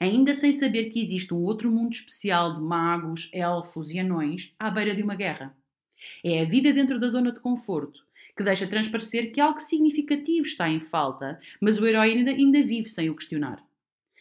Ainda 0.00 0.34
sem 0.34 0.52
saber 0.52 0.90
que 0.90 1.00
existe 1.00 1.32
um 1.32 1.42
outro 1.42 1.70
mundo 1.70 1.92
especial 1.92 2.54
de 2.54 2.60
magos, 2.60 3.30
elfos 3.32 3.90
e 3.90 4.00
anões 4.00 4.52
à 4.58 4.70
beira 4.70 4.94
de 4.94 5.02
uma 5.02 5.14
guerra. 5.14 5.56
É 6.24 6.40
a 6.40 6.44
vida 6.44 6.72
dentro 6.72 6.98
da 6.98 7.08
zona 7.08 7.32
de 7.32 7.40
conforto, 7.40 8.04
que 8.36 8.42
deixa 8.42 8.66
transparecer 8.66 9.32
que 9.32 9.40
algo 9.40 9.58
significativo 9.58 10.46
está 10.46 10.68
em 10.68 10.80
falta, 10.80 11.38
mas 11.60 11.78
o 11.78 11.86
herói 11.86 12.12
ainda, 12.12 12.30
ainda 12.30 12.62
vive 12.62 12.88
sem 12.88 13.10
o 13.10 13.14
questionar. 13.14 13.62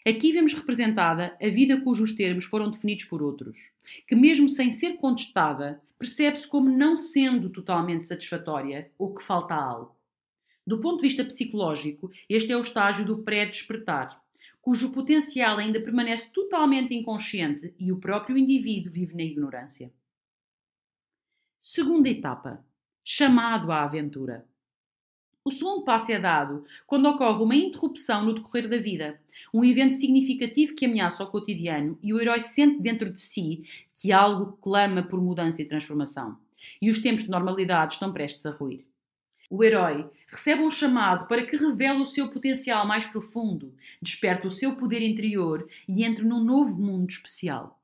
Aqui 0.07 0.31
vemos 0.31 0.53
representada 0.53 1.37
a 1.39 1.47
vida 1.47 1.79
cujos 1.79 2.11
termos 2.13 2.45
foram 2.45 2.71
definidos 2.71 3.05
por 3.05 3.21
outros, 3.21 3.71
que, 4.07 4.15
mesmo 4.15 4.49
sem 4.49 4.71
ser 4.71 4.97
contestada, 4.97 5.79
percebe-se 5.99 6.47
como 6.47 6.67
não 6.67 6.97
sendo 6.97 7.51
totalmente 7.51 8.07
satisfatória 8.07 8.91
ou 8.97 9.13
que 9.13 9.23
falta 9.23 9.53
algo. 9.53 9.95
Do 10.65 10.79
ponto 10.79 11.01
de 11.01 11.07
vista 11.07 11.23
psicológico, 11.23 12.11
este 12.27 12.51
é 12.51 12.57
o 12.57 12.61
estágio 12.61 13.05
do 13.05 13.19
pré-despertar, 13.19 14.19
cujo 14.59 14.91
potencial 14.91 15.59
ainda 15.59 15.79
permanece 15.79 16.31
totalmente 16.31 16.95
inconsciente 16.95 17.73
e 17.79 17.91
o 17.91 17.97
próprio 17.97 18.37
indivíduo 18.37 18.91
vive 18.91 19.15
na 19.15 19.23
ignorância. 19.23 19.91
Segunda 21.63 22.09
etapa: 22.09 22.65
chamado 23.03 23.71
à 23.71 23.83
aventura. 23.83 24.47
O 25.45 25.51
segundo 25.51 25.83
passo 25.83 26.11
é 26.11 26.17
dado 26.17 26.65
quando 26.87 27.07
ocorre 27.07 27.43
uma 27.43 27.55
interrupção 27.55 28.25
no 28.25 28.33
decorrer 28.33 28.67
da 28.67 28.77
vida, 28.77 29.21
um 29.53 29.63
evento 29.63 29.93
significativo 29.93 30.73
que 30.73 30.87
ameaça 30.87 31.23
o 31.23 31.27
cotidiano 31.27 31.99
e 32.01 32.15
o 32.15 32.19
herói 32.19 32.41
sente 32.41 32.81
dentro 32.81 33.11
de 33.11 33.19
si 33.19 33.63
que 33.93 34.11
algo 34.11 34.53
clama 34.53 35.03
por 35.03 35.21
mudança 35.21 35.61
e 35.61 35.67
transformação, 35.67 36.35
e 36.81 36.89
os 36.89 36.97
tempos 36.97 37.25
de 37.25 37.29
normalidade 37.29 37.93
estão 37.93 38.11
prestes 38.11 38.47
a 38.47 38.49
ruir. 38.49 38.83
O 39.47 39.63
herói 39.63 40.09
recebe 40.29 40.63
um 40.63 40.71
chamado 40.71 41.27
para 41.27 41.45
que 41.45 41.57
revele 41.57 42.01
o 42.01 42.07
seu 42.07 42.31
potencial 42.31 42.87
mais 42.87 43.05
profundo, 43.05 43.71
desperte 44.01 44.47
o 44.47 44.51
seu 44.51 44.75
poder 44.77 45.03
interior 45.03 45.69
e 45.87 46.03
entre 46.03 46.25
num 46.25 46.43
novo 46.43 46.81
mundo 46.81 47.11
especial. 47.11 47.80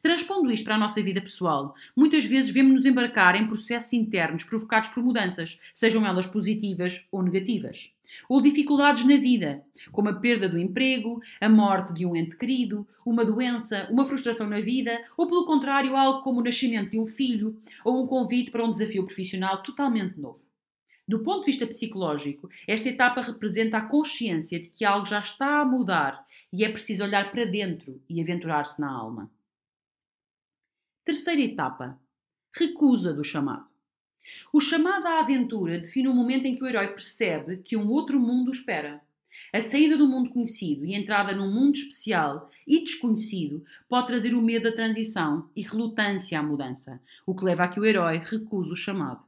Transpondo 0.00 0.52
isto 0.52 0.64
para 0.64 0.76
a 0.76 0.78
nossa 0.78 1.02
vida 1.02 1.20
pessoal, 1.20 1.74
muitas 1.96 2.24
vezes 2.24 2.50
vemos-nos 2.50 2.86
embarcar 2.86 3.36
em 3.36 3.46
processos 3.46 3.92
internos 3.92 4.44
provocados 4.44 4.90
por 4.90 5.02
mudanças, 5.02 5.58
sejam 5.72 6.06
elas 6.06 6.26
positivas 6.26 7.04
ou 7.10 7.22
negativas. 7.22 7.90
Ou 8.28 8.40
dificuldades 8.40 9.04
na 9.04 9.16
vida, 9.16 9.64
como 9.90 10.08
a 10.08 10.14
perda 10.14 10.48
do 10.48 10.58
emprego, 10.58 11.20
a 11.40 11.48
morte 11.48 11.92
de 11.92 12.06
um 12.06 12.14
ente 12.14 12.36
querido, 12.36 12.86
uma 13.04 13.24
doença, 13.24 13.88
uma 13.90 14.06
frustração 14.06 14.48
na 14.48 14.60
vida, 14.60 15.04
ou 15.16 15.26
pelo 15.26 15.44
contrário, 15.44 15.96
algo 15.96 16.22
como 16.22 16.40
o 16.40 16.44
nascimento 16.44 16.90
de 16.90 16.98
um 16.98 17.06
filho, 17.06 17.60
ou 17.84 18.02
um 18.02 18.06
convite 18.06 18.50
para 18.50 18.64
um 18.64 18.70
desafio 18.70 19.04
profissional 19.04 19.62
totalmente 19.62 20.18
novo. 20.18 20.42
Do 21.06 21.18
ponto 21.18 21.40
de 21.40 21.46
vista 21.46 21.66
psicológico, 21.66 22.48
esta 22.66 22.88
etapa 22.88 23.20
representa 23.20 23.76
a 23.76 23.82
consciência 23.84 24.58
de 24.58 24.70
que 24.70 24.86
algo 24.86 25.04
já 25.04 25.20
está 25.20 25.60
a 25.60 25.64
mudar 25.64 26.24
e 26.50 26.64
é 26.64 26.68
preciso 26.70 27.04
olhar 27.04 27.30
para 27.30 27.44
dentro 27.44 28.00
e 28.08 28.22
aventurar-se 28.22 28.80
na 28.80 28.90
alma. 28.90 29.30
Terceira 31.04 31.42
etapa: 31.42 32.00
recusa 32.50 33.12
do 33.12 33.22
chamado. 33.22 33.66
O 34.50 34.58
chamado 34.58 35.06
à 35.06 35.20
aventura 35.20 35.78
define 35.78 36.08
o 36.08 36.14
momento 36.14 36.46
em 36.46 36.56
que 36.56 36.64
o 36.64 36.66
herói 36.66 36.88
percebe 36.88 37.58
que 37.58 37.76
um 37.76 37.90
outro 37.90 38.18
mundo 38.18 38.48
o 38.48 38.52
espera. 38.52 39.02
A 39.52 39.60
saída 39.60 39.98
do 39.98 40.08
mundo 40.08 40.30
conhecido 40.30 40.86
e 40.86 40.94
a 40.94 40.98
entrada 40.98 41.34
num 41.34 41.52
mundo 41.52 41.76
especial 41.76 42.50
e 42.66 42.82
desconhecido 42.82 43.62
pode 43.86 44.06
trazer 44.06 44.32
o 44.32 44.40
medo 44.40 44.62
da 44.62 44.72
transição 44.72 45.50
e 45.54 45.60
relutância 45.60 46.40
à 46.40 46.42
mudança, 46.42 46.98
o 47.26 47.34
que 47.34 47.44
leva 47.44 47.64
a 47.64 47.68
que 47.68 47.78
o 47.78 47.84
herói 47.84 48.22
recuse 48.24 48.72
o 48.72 48.76
chamado. 48.76 49.22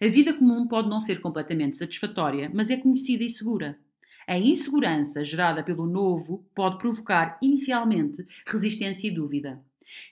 A 0.00 0.08
vida 0.08 0.32
comum 0.32 0.66
pode 0.66 0.88
não 0.88 1.00
ser 1.00 1.20
completamente 1.20 1.76
satisfatória, 1.76 2.50
mas 2.54 2.70
é 2.70 2.78
conhecida 2.78 3.24
e 3.24 3.28
segura. 3.28 3.78
A 4.26 4.38
insegurança 4.38 5.22
gerada 5.22 5.62
pelo 5.62 5.86
novo 5.86 6.46
pode 6.54 6.78
provocar, 6.78 7.36
inicialmente, 7.42 8.26
resistência 8.46 9.06
e 9.06 9.10
dúvida. 9.10 9.62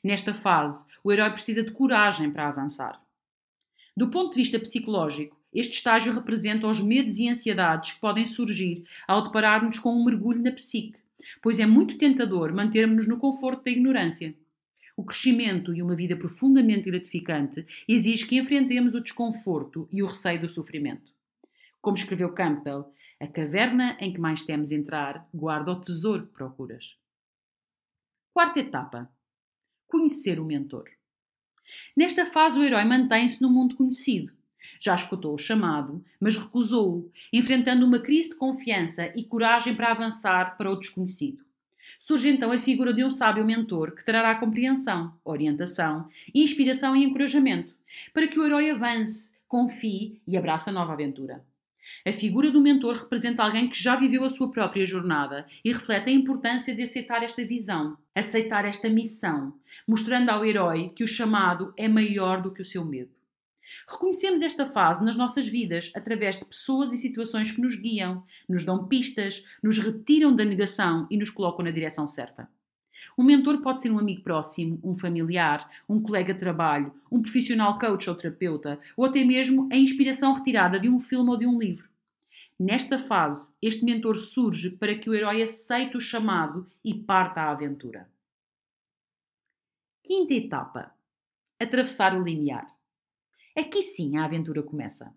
Nesta 0.02 0.34
fase, 0.34 0.86
o 1.02 1.12
herói 1.12 1.30
precisa 1.30 1.62
de 1.62 1.70
coragem 1.70 2.30
para 2.30 2.48
avançar. 2.48 3.00
Do 3.96 4.08
ponto 4.08 4.30
de 4.30 4.38
vista 4.38 4.58
psicológico, 4.58 5.36
este 5.52 5.74
estágio 5.74 6.14
representa 6.14 6.66
os 6.66 6.80
medos 6.80 7.18
e 7.18 7.28
ansiedades 7.28 7.92
que 7.92 8.00
podem 8.00 8.26
surgir 8.26 8.84
ao 9.06 9.22
depararmos 9.22 9.78
com 9.78 9.94
um 9.94 10.04
mergulho 10.04 10.42
na 10.42 10.50
psique, 10.50 10.98
pois 11.42 11.60
é 11.60 11.66
muito 11.66 11.98
tentador 11.98 12.54
mantermos-nos 12.54 13.06
no 13.06 13.18
conforto 13.18 13.64
da 13.64 13.70
ignorância. 13.70 14.34
O 14.96 15.04
crescimento 15.04 15.74
e 15.74 15.82
uma 15.82 15.94
vida 15.94 16.16
profundamente 16.16 16.90
gratificante 16.90 17.66
exige 17.88 18.26
que 18.26 18.38
enfrentemos 18.38 18.94
o 18.94 19.00
desconforto 19.00 19.88
e 19.90 20.02
o 20.02 20.06
receio 20.06 20.40
do 20.40 20.48
sofrimento. 20.48 21.12
Como 21.80 21.96
escreveu 21.96 22.32
Campbell, 22.32 22.92
a 23.20 23.26
caverna 23.26 23.96
em 24.00 24.12
que 24.12 24.20
mais 24.20 24.42
temes 24.42 24.72
entrar 24.72 25.28
guarda 25.32 25.72
o 25.72 25.80
tesouro 25.80 26.26
que 26.26 26.32
procuras. 26.32 26.96
Quarta 28.32 28.60
etapa: 28.60 29.10
conhecer 29.92 30.40
o 30.40 30.44
mentor. 30.44 30.88
Nesta 31.94 32.24
fase, 32.24 32.58
o 32.58 32.62
herói 32.64 32.82
mantém-se 32.84 33.42
no 33.42 33.50
mundo 33.50 33.76
conhecido. 33.76 34.32
Já 34.80 34.94
escutou 34.94 35.34
o 35.34 35.38
chamado, 35.38 36.02
mas 36.18 36.36
recusou-o, 36.36 37.12
enfrentando 37.30 37.84
uma 37.84 37.98
crise 37.98 38.30
de 38.30 38.36
confiança 38.36 39.12
e 39.14 39.22
coragem 39.22 39.74
para 39.74 39.90
avançar 39.90 40.56
para 40.56 40.70
o 40.70 40.76
desconhecido. 40.76 41.44
Surge 41.98 42.30
então 42.30 42.50
a 42.50 42.58
figura 42.58 42.92
de 42.92 43.04
um 43.04 43.10
sábio 43.10 43.44
mentor 43.44 43.94
que 43.94 44.04
trará 44.04 44.34
compreensão, 44.34 45.14
orientação, 45.22 46.08
inspiração 46.34 46.96
e 46.96 47.04
encorajamento, 47.04 47.74
para 48.14 48.26
que 48.26 48.38
o 48.38 48.44
herói 48.44 48.70
avance, 48.70 49.32
confie 49.46 50.20
e 50.26 50.38
abrace 50.38 50.70
a 50.70 50.72
nova 50.72 50.94
aventura. 50.94 51.44
A 52.06 52.12
figura 52.12 52.50
do 52.50 52.60
mentor 52.60 52.96
representa 52.96 53.42
alguém 53.42 53.68
que 53.68 53.80
já 53.80 53.96
viveu 53.96 54.24
a 54.24 54.30
sua 54.30 54.50
própria 54.50 54.86
jornada 54.86 55.46
e 55.64 55.72
reflete 55.72 56.10
a 56.10 56.12
importância 56.12 56.74
de 56.74 56.82
aceitar 56.82 57.22
esta 57.22 57.44
visão, 57.44 57.96
aceitar 58.14 58.64
esta 58.64 58.88
missão, 58.88 59.54
mostrando 59.86 60.30
ao 60.30 60.44
herói 60.44 60.92
que 60.94 61.04
o 61.04 61.08
chamado 61.08 61.72
é 61.76 61.88
maior 61.88 62.40
do 62.40 62.52
que 62.52 62.62
o 62.62 62.64
seu 62.64 62.84
medo. 62.84 63.10
Reconhecemos 63.88 64.42
esta 64.42 64.66
fase 64.66 65.04
nas 65.04 65.16
nossas 65.16 65.46
vidas 65.46 65.90
através 65.94 66.38
de 66.38 66.44
pessoas 66.44 66.92
e 66.92 66.98
situações 66.98 67.50
que 67.50 67.60
nos 67.60 67.74
guiam, 67.74 68.24
nos 68.48 68.64
dão 68.64 68.86
pistas, 68.86 69.44
nos 69.62 69.78
retiram 69.78 70.34
da 70.34 70.44
negação 70.44 71.06
e 71.10 71.16
nos 71.16 71.30
colocam 71.30 71.64
na 71.64 71.70
direção 71.70 72.06
certa. 72.06 72.48
Um 73.18 73.24
mentor 73.24 73.60
pode 73.60 73.82
ser 73.82 73.90
um 73.90 73.98
amigo 73.98 74.22
próximo, 74.22 74.80
um 74.82 74.94
familiar, 74.94 75.70
um 75.88 76.00
colega 76.00 76.32
de 76.32 76.40
trabalho, 76.40 76.92
um 77.10 77.20
profissional 77.20 77.78
coach 77.78 78.08
ou 78.08 78.16
terapeuta, 78.16 78.80
ou 78.96 79.04
até 79.04 79.22
mesmo 79.22 79.68
a 79.72 79.76
inspiração 79.76 80.32
retirada 80.32 80.80
de 80.80 80.88
um 80.88 80.98
filme 80.98 81.30
ou 81.30 81.36
de 81.36 81.46
um 81.46 81.58
livro. 81.58 81.88
Nesta 82.58 82.98
fase, 82.98 83.50
este 83.60 83.84
mentor 83.84 84.16
surge 84.16 84.70
para 84.70 84.94
que 84.94 85.10
o 85.10 85.14
herói 85.14 85.42
aceite 85.42 85.96
o 85.96 86.00
chamado 86.00 86.66
e 86.84 86.94
parta 86.94 87.42
à 87.42 87.50
aventura. 87.50 88.08
Quinta 90.02 90.34
etapa: 90.34 90.94
atravessar 91.58 92.16
o 92.16 92.22
limiar. 92.22 92.66
Aqui 93.56 93.82
sim 93.82 94.16
a 94.16 94.24
aventura 94.24 94.62
começa. 94.62 95.14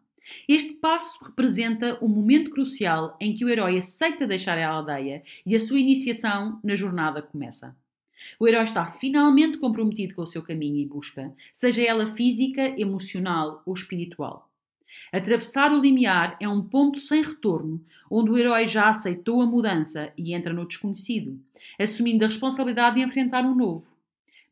Este 0.47 0.73
passo 0.73 1.23
representa 1.23 1.97
o 2.01 2.09
momento 2.09 2.49
crucial 2.49 3.15
em 3.19 3.35
que 3.35 3.45
o 3.45 3.49
herói 3.49 3.77
aceita 3.77 4.25
deixar 4.25 4.57
a 4.57 4.67
aldeia 4.67 5.23
e 5.45 5.55
a 5.55 5.59
sua 5.59 5.79
iniciação 5.79 6.59
na 6.63 6.73
jornada 6.73 7.21
começa. 7.21 7.77
O 8.39 8.47
herói 8.47 8.63
está 8.63 8.85
finalmente 8.85 9.57
comprometido 9.57 10.15
com 10.15 10.21
o 10.21 10.27
seu 10.27 10.41
caminho 10.41 10.77
e 10.77 10.85
busca, 10.85 11.33
seja 11.51 11.83
ela 11.83 12.07
física, 12.07 12.79
emocional 12.79 13.61
ou 13.65 13.73
espiritual. 13.73 14.49
Atravessar 15.11 15.73
o 15.73 15.81
limiar 15.81 16.37
é 16.39 16.47
um 16.47 16.61
ponto 16.61 16.99
sem 16.99 17.21
retorno, 17.21 17.83
onde 18.09 18.31
o 18.31 18.37
herói 18.37 18.67
já 18.67 18.89
aceitou 18.89 19.41
a 19.41 19.45
mudança 19.45 20.11
e 20.17 20.33
entra 20.33 20.53
no 20.53 20.67
desconhecido, 20.67 21.39
assumindo 21.79 22.23
a 22.23 22.27
responsabilidade 22.27 22.95
de 22.95 23.01
enfrentar 23.01 23.45
um 23.45 23.55
novo 23.55 23.95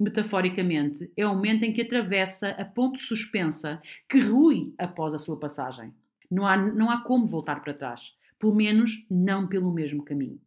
metaforicamente, 0.03 1.09
é 1.15 1.25
o 1.25 1.33
momento 1.33 1.63
em 1.63 1.71
que 1.71 1.81
atravessa 1.81 2.49
a 2.49 2.65
ponte 2.65 2.99
suspensa 2.99 3.81
que 4.07 4.19
rui 4.19 4.73
após 4.77 5.13
a 5.13 5.19
sua 5.19 5.37
passagem. 5.37 5.93
Não 6.29 6.45
há, 6.45 6.57
não 6.57 6.89
há 6.89 7.01
como 7.03 7.25
voltar 7.25 7.61
para 7.61 7.73
trás, 7.73 8.15
pelo 8.39 8.55
menos 8.55 9.05
não 9.09 9.47
pelo 9.47 9.71
mesmo 9.71 10.03
caminho. 10.03 10.39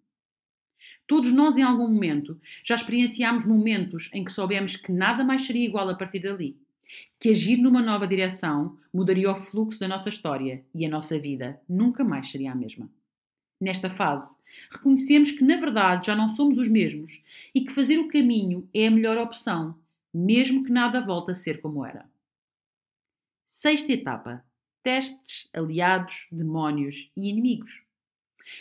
Todos 1.06 1.30
nós, 1.30 1.56
em 1.56 1.62
algum 1.62 1.88
momento, 1.88 2.40
já 2.64 2.74
experienciámos 2.74 3.44
momentos 3.44 4.10
em 4.12 4.24
que 4.24 4.32
soubemos 4.32 4.76
que 4.76 4.90
nada 4.90 5.22
mais 5.22 5.46
seria 5.46 5.64
igual 5.64 5.88
a 5.88 5.94
partir 5.94 6.20
dali. 6.20 6.56
Que 7.20 7.30
agir 7.30 7.58
numa 7.58 7.80
nova 7.80 8.06
direção 8.06 8.76
mudaria 8.92 9.30
o 9.30 9.36
fluxo 9.36 9.78
da 9.78 9.88
nossa 9.88 10.08
história 10.08 10.64
e 10.74 10.84
a 10.84 10.88
nossa 10.88 11.18
vida 11.18 11.60
nunca 11.68 12.02
mais 12.02 12.30
seria 12.30 12.52
a 12.52 12.54
mesma. 12.54 12.90
Nesta 13.60 13.88
fase, 13.88 14.36
reconhecemos 14.70 15.30
que 15.30 15.42
na 15.42 15.56
verdade 15.56 16.08
já 16.08 16.14
não 16.14 16.28
somos 16.28 16.58
os 16.58 16.68
mesmos 16.68 17.22
e 17.54 17.62
que 17.62 17.72
fazer 17.72 17.98
o 17.98 18.08
caminho 18.08 18.68
é 18.74 18.86
a 18.86 18.90
melhor 18.90 19.16
opção, 19.16 19.78
mesmo 20.12 20.62
que 20.64 20.70
nada 20.70 21.00
volte 21.00 21.30
a 21.30 21.34
ser 21.34 21.60
como 21.60 21.84
era. 21.84 22.08
Sexta 23.44 23.92
etapa: 23.92 24.44
testes, 24.82 25.48
aliados, 25.54 26.26
demónios 26.30 27.10
e 27.16 27.28
inimigos. 27.28 27.85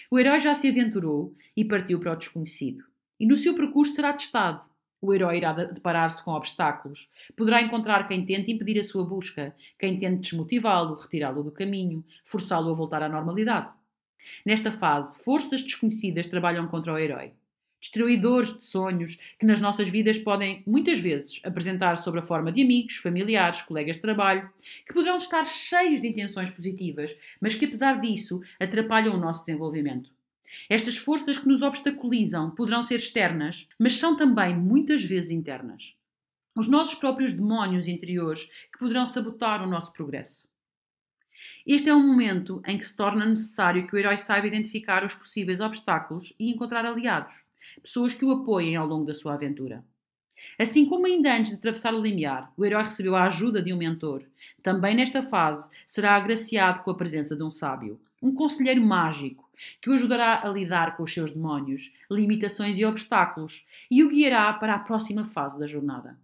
O 0.10 0.19
herói 0.19 0.39
já 0.39 0.54
se 0.54 0.69
aventurou 0.69 1.36
e 1.56 1.65
partiu 1.65 2.00
para 2.00 2.13
o 2.13 2.15
desconhecido, 2.15 2.84
e 3.19 3.26
no 3.26 3.38
seu 3.38 3.56
percurso 3.56 3.93
será 3.93 4.13
testado. 4.13 4.65
O 5.02 5.13
herói 5.13 5.38
irá 5.38 5.54
deparar-se 5.54 6.24
com 6.24 6.32
obstáculos. 6.32 7.10
Poderá 7.36 7.62
encontrar 7.62 8.08
quem 8.08 8.26
tente 8.26 8.52
impedir 8.52 8.80
a 8.80 8.84
sua 8.84 9.06
busca, 9.06 9.56
quem 9.78 9.98
tente 9.98 10.21
desmotivá-lo, 10.21 10.95
retirá-lo 10.95 11.43
do 11.43 11.52
caminho, 11.52 12.04
forçá-lo 12.24 12.71
a 12.71 12.74
voltar 12.74 13.04
à 13.04 13.10
normalidade. 13.10 13.69
Nesta 14.43 14.71
fase, 14.71 15.24
forças 15.24 15.62
desconhecidas 15.62 16.28
trabalham 16.28 16.67
contra 16.67 16.93
o 16.93 16.98
herói. 16.98 17.34
Destruidores 17.86 18.58
de 18.58 18.65
sonhos 18.65 19.15
que 19.39 19.45
nas 19.45 19.62
nossas 19.62 19.88
vidas 19.88 20.17
podem, 20.17 20.63
muitas 20.65 20.98
vezes, 20.98 21.39
apresentar 21.43 21.98
sob 21.98 22.17
a 22.17 22.21
forma 22.24 22.52
de 22.52 22.63
amigos, 22.63 22.95
familiares, 22.95 23.62
colegas 23.62 23.95
de 23.95 24.02
trabalho, 24.02 24.50
que 24.88 24.93
poderão 24.93 25.17
estar 25.17 25.45
cheios 25.45 26.02
de 26.02 26.08
intenções 26.08 26.50
positivas, 26.50 27.15
mas 27.39 27.54
que, 27.54 27.65
apesar 27.65 28.02
disso, 28.02 28.41
atrapalham 28.60 29.13
o 29.13 29.19
nosso 29.19 29.45
desenvolvimento. 29.45 30.10
Estas 30.67 30.98
forças 30.98 31.38
que 31.38 31.48
nos 31.48 31.62
obstaculizam 31.62 32.50
poderão 32.50 32.82
ser 32.82 32.95
externas, 32.95 33.69
mas 33.78 33.98
são 33.98 34.15
também 34.15 34.56
muitas 34.56 35.04
vezes 35.04 35.30
internas. 35.30 35.93
Os 36.56 36.67
nossos 36.67 36.95
próprios 36.95 37.34
demónios 37.34 37.88
interiores 37.88 38.50
que 38.74 38.80
poderão 38.80 39.06
sabotar 39.06 39.62
o 39.62 39.69
nosso 39.69 39.93
progresso. 39.93 40.48
Este 41.67 41.89
é 41.89 41.93
um 41.93 42.08
momento 42.08 42.63
em 42.65 42.80
que 42.80 42.88
se 42.88 42.98
torna 42.98 43.28
necessário 43.28 43.86
que 43.86 43.95
o 43.95 44.00
herói 44.00 44.17
saiba 44.17 44.48
identificar 44.48 45.06
os 45.06 45.13
possíveis 45.13 45.60
obstáculos 45.60 46.34
e 46.39 46.50
encontrar 46.50 46.84
aliados, 46.84 47.45
pessoas 47.82 48.13
que 48.13 48.25
o 48.25 48.32
apoiem 48.32 48.75
ao 48.75 48.88
longo 48.88 49.06
da 49.06 49.13
sua 49.13 49.34
aventura. 49.34 49.84
Assim 50.60 50.86
como 50.86 51.06
ainda 51.06 51.36
antes 51.36 51.51
de 51.51 51.58
atravessar 51.58 51.93
o 51.93 52.01
limiar, 52.01 52.51
o 52.56 52.65
herói 52.65 52.84
recebeu 52.84 53.15
a 53.15 53.25
ajuda 53.25 53.62
de 53.62 53.73
um 53.73 53.78
mentor, 53.78 54.23
também 54.62 54.95
nesta 54.95 55.21
fase 55.21 55.69
será 55.86 56.15
agraciado 56.15 56.84
com 56.84 56.91
a 56.91 56.95
presença 56.95 57.36
de 57.36 57.43
um 57.43 57.51
sábio, 57.51 57.99
um 58.21 58.34
conselheiro 58.34 58.82
mágico, 58.82 59.49
que 59.82 59.89
o 59.89 59.93
ajudará 59.93 60.41
a 60.43 60.49
lidar 60.49 60.97
com 60.97 61.04
os 61.04 61.13
seus 61.13 61.32
demónios, 61.32 61.91
limitações 62.10 62.78
e 62.78 62.86
obstáculos 62.86 63.65
e 63.89 64.04
o 64.04 64.10
guiará 64.10 64.51
para 64.54 64.75
a 64.75 64.80
próxima 64.80 65.23
fase 65.23 65.60
da 65.60 65.67
jornada. 65.67 66.17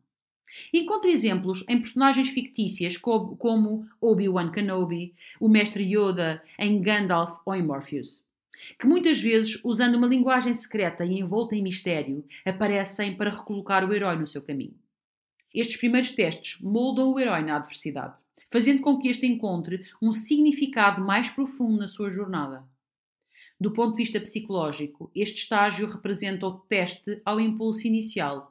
Encontre 0.74 1.12
exemplos 1.12 1.64
em 1.70 1.80
personagens 1.80 2.30
fictícias 2.30 2.98
como 2.98 3.88
Obi-Wan 4.02 4.52
Kenobi, 4.52 5.16
o 5.40 5.48
mestre 5.48 5.84
Yoda 5.84 6.44
em 6.60 6.82
Gandalf 6.82 7.40
ou 7.46 7.56
em 7.56 7.64
Morpheus, 7.64 8.24
que 8.80 8.88
muitas 8.88 9.20
vezes, 9.20 9.60
usando 9.64 9.96
uma 9.96 10.08
linguagem 10.08 10.54
secreta 10.54 11.06
e 11.06 11.20
envolta 11.20 11.56
em 11.56 11.64
mistério, 11.64 12.26
aparecem 12.46 13.16
para 13.16 13.30
recolocar 13.30 13.88
o 13.88 13.94
herói 13.94 14.16
no 14.16 14.28
seu 14.28 14.42
caminho. 14.42 14.76
Estes 15.54 15.78
primeiros 15.78 16.12
testes 16.12 16.60
moldam 16.62 17.12
o 17.12 17.20
herói 17.20 17.42
na 17.42 17.58
adversidade, 17.58 18.18
fazendo 18.50 18.82
com 18.82 18.98
que 19.00 19.10
este 19.10 19.26
encontre 19.26 19.86
um 20.02 20.14
significado 20.14 21.04
mais 21.04 21.30
profundo 21.30 21.78
na 21.78 21.88
sua 21.88 22.10
jornada. 22.10 22.64
Do 23.60 23.72
ponto 23.72 23.94
de 23.94 24.04
vista 24.04 24.20
psicológico, 24.20 25.12
este 25.14 25.44
estágio 25.44 25.88
representa 25.88 26.48
o 26.48 26.60
teste 26.60 27.22
ao 27.24 27.40
impulso 27.40 27.86
inicial 27.86 28.51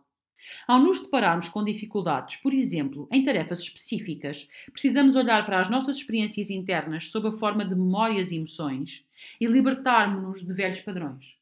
ao 0.67 0.79
nos 0.79 1.01
depararmos 1.01 1.49
com 1.49 1.65
dificuldades, 1.65 2.37
por 2.37 2.53
exemplo, 2.53 3.09
em 3.11 3.23
tarefas 3.23 3.61
específicas, 3.61 4.49
precisamos 4.73 5.17
olhar 5.17 5.45
para 5.45 5.61
as 5.61 5.71
nossas 5.71 5.97
experiências 5.97 6.51
internas 6.51 7.11
sob 7.11 7.29
a 7.29 7.33
forma 7.33 7.65
de 7.65 7.75
memórias 7.75 8.31
e 8.31 8.37
emoções 8.37 9.05
e 9.41 9.47
libertarmos-nos 9.47 10.47
de 10.47 10.55
velhos 10.55 10.81
padrões. 10.81 11.37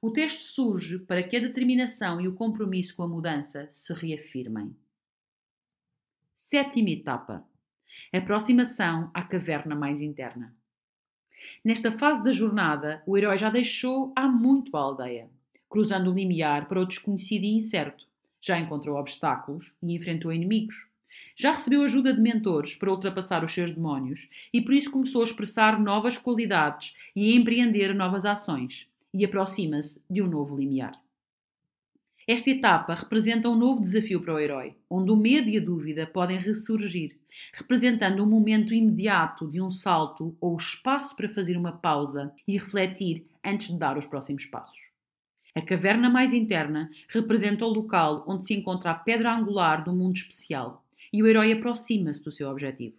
O 0.00 0.10
teste 0.10 0.42
surge 0.42 0.98
para 0.98 1.22
que 1.22 1.36
a 1.36 1.40
determinação 1.40 2.20
e 2.20 2.28
o 2.28 2.34
compromisso 2.34 2.96
com 2.96 3.02
a 3.02 3.08
mudança 3.08 3.68
se 3.72 3.92
reafirmem. 3.92 4.76
Sétima 6.32 6.90
etapa: 6.90 7.46
aproximação 8.12 9.10
à 9.14 9.22
caverna 9.22 9.74
mais 9.74 10.00
interna. 10.00 10.54
Nesta 11.64 11.90
fase 11.92 12.22
da 12.22 12.32
jornada, 12.32 13.02
o 13.06 13.16
herói 13.16 13.38
já 13.38 13.50
deixou 13.50 14.12
há 14.14 14.28
muito 14.28 14.76
a 14.76 14.80
aldeia, 14.80 15.30
cruzando 15.68 16.10
o 16.10 16.14
limiar 16.14 16.68
para 16.68 16.80
o 16.80 16.86
desconhecido 16.86 17.44
e 17.44 17.54
incerto 17.54 18.06
já 18.46 18.58
encontrou 18.58 18.96
obstáculos 18.96 19.72
e 19.82 19.94
enfrentou 19.94 20.32
inimigos. 20.32 20.86
Já 21.34 21.52
recebeu 21.52 21.82
ajuda 21.82 22.14
de 22.14 22.20
mentores 22.20 22.76
para 22.76 22.90
ultrapassar 22.90 23.44
os 23.44 23.52
seus 23.52 23.70
demónios 23.70 24.28
e 24.52 24.60
por 24.60 24.72
isso 24.74 24.90
começou 24.90 25.22
a 25.22 25.24
expressar 25.24 25.80
novas 25.80 26.16
qualidades 26.16 26.94
e 27.14 27.32
a 27.32 27.34
empreender 27.34 27.94
novas 27.94 28.24
ações 28.24 28.86
e 29.12 29.24
aproxima-se 29.24 30.02
de 30.08 30.22
um 30.22 30.26
novo 30.26 30.56
limiar. 30.56 31.00
Esta 32.26 32.50
etapa 32.50 32.94
representa 32.94 33.48
um 33.48 33.56
novo 33.56 33.80
desafio 33.80 34.20
para 34.20 34.34
o 34.34 34.38
herói, 34.38 34.74
onde 34.90 35.12
o 35.12 35.16
medo 35.16 35.48
e 35.48 35.58
a 35.58 35.60
dúvida 35.60 36.06
podem 36.06 36.38
ressurgir, 36.38 37.16
representando 37.52 38.22
um 38.22 38.26
momento 38.26 38.74
imediato 38.74 39.46
de 39.46 39.60
um 39.60 39.70
salto 39.70 40.36
ou 40.40 40.56
espaço 40.56 41.14
para 41.14 41.28
fazer 41.28 41.56
uma 41.56 41.72
pausa 41.72 42.32
e 42.46 42.54
refletir 42.54 43.24
antes 43.44 43.68
de 43.68 43.78
dar 43.78 43.96
os 43.96 44.06
próximos 44.06 44.44
passos. 44.44 44.85
A 45.56 45.62
caverna 45.62 46.10
mais 46.10 46.34
interna 46.34 46.90
representa 47.08 47.64
o 47.64 47.72
local 47.72 48.26
onde 48.28 48.44
se 48.44 48.52
encontra 48.52 48.90
a 48.90 48.94
pedra 48.94 49.34
angular 49.34 49.82
do 49.82 49.90
mundo 49.90 50.14
especial 50.14 50.84
e 51.10 51.22
o 51.22 51.26
herói 51.26 51.50
aproxima-se 51.50 52.22
do 52.22 52.30
seu 52.30 52.50
objetivo. 52.50 52.98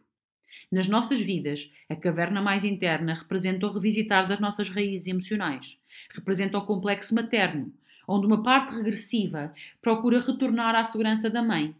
Nas 0.71 0.87
nossas 0.87 1.21
vidas, 1.21 1.71
a 1.87 1.95
caverna 1.95 2.41
mais 2.41 2.63
interna 2.63 3.13
representa 3.13 3.67
o 3.67 3.71
revisitar 3.71 4.27
das 4.27 4.39
nossas 4.39 4.71
raízes 4.71 5.05
emocionais, 5.05 5.77
representa 6.09 6.57
o 6.57 6.65
complexo 6.65 7.13
materno, 7.13 7.71
onde 8.07 8.25
uma 8.25 8.41
parte 8.41 8.73
regressiva 8.73 9.53
procura 9.79 10.19
retornar 10.19 10.73
à 10.73 10.83
segurança 10.83 11.29
da 11.29 11.43
mãe. 11.43 11.75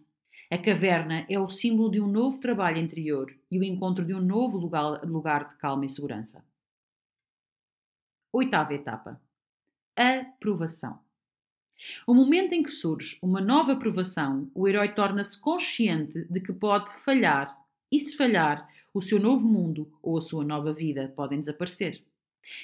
A 0.48 0.60
caverna 0.60 1.26
é 1.28 1.40
o 1.40 1.50
símbolo 1.50 1.90
de 1.90 2.00
um 2.00 2.08
novo 2.08 2.40
trabalho 2.40 2.78
interior 2.78 3.36
e 3.50 3.58
o 3.58 3.64
encontro 3.64 4.06
de 4.06 4.14
um 4.14 4.22
novo 4.22 4.60
lugar, 4.60 5.48
de 5.48 5.56
calma 5.56 5.86
e 5.86 5.90
segurança. 5.90 6.46
Oitava 8.32 8.76
etapa: 8.76 9.20
aprovação. 10.04 11.00
O 12.06 12.14
momento 12.14 12.54
em 12.54 12.64
que 12.64 12.72
surge 12.72 13.18
uma 13.22 13.40
nova 13.40 13.74
aprovação, 13.74 14.50
o 14.54 14.68
herói 14.68 14.90
torna-se 14.90 15.40
consciente 15.40 16.26
de 16.30 16.40
que 16.40 16.52
pode 16.52 16.92
falhar, 17.04 17.56
e 17.92 18.00
se 18.00 18.16
falhar, 18.16 18.68
o 18.94 19.02
seu 19.02 19.20
novo 19.20 19.48
mundo 19.48 19.92
ou 20.02 20.18
a 20.18 20.22
sua 20.22 20.44
nova 20.44 20.74
vida 20.74 21.14
podem 21.16 21.40
desaparecer. 21.40 22.04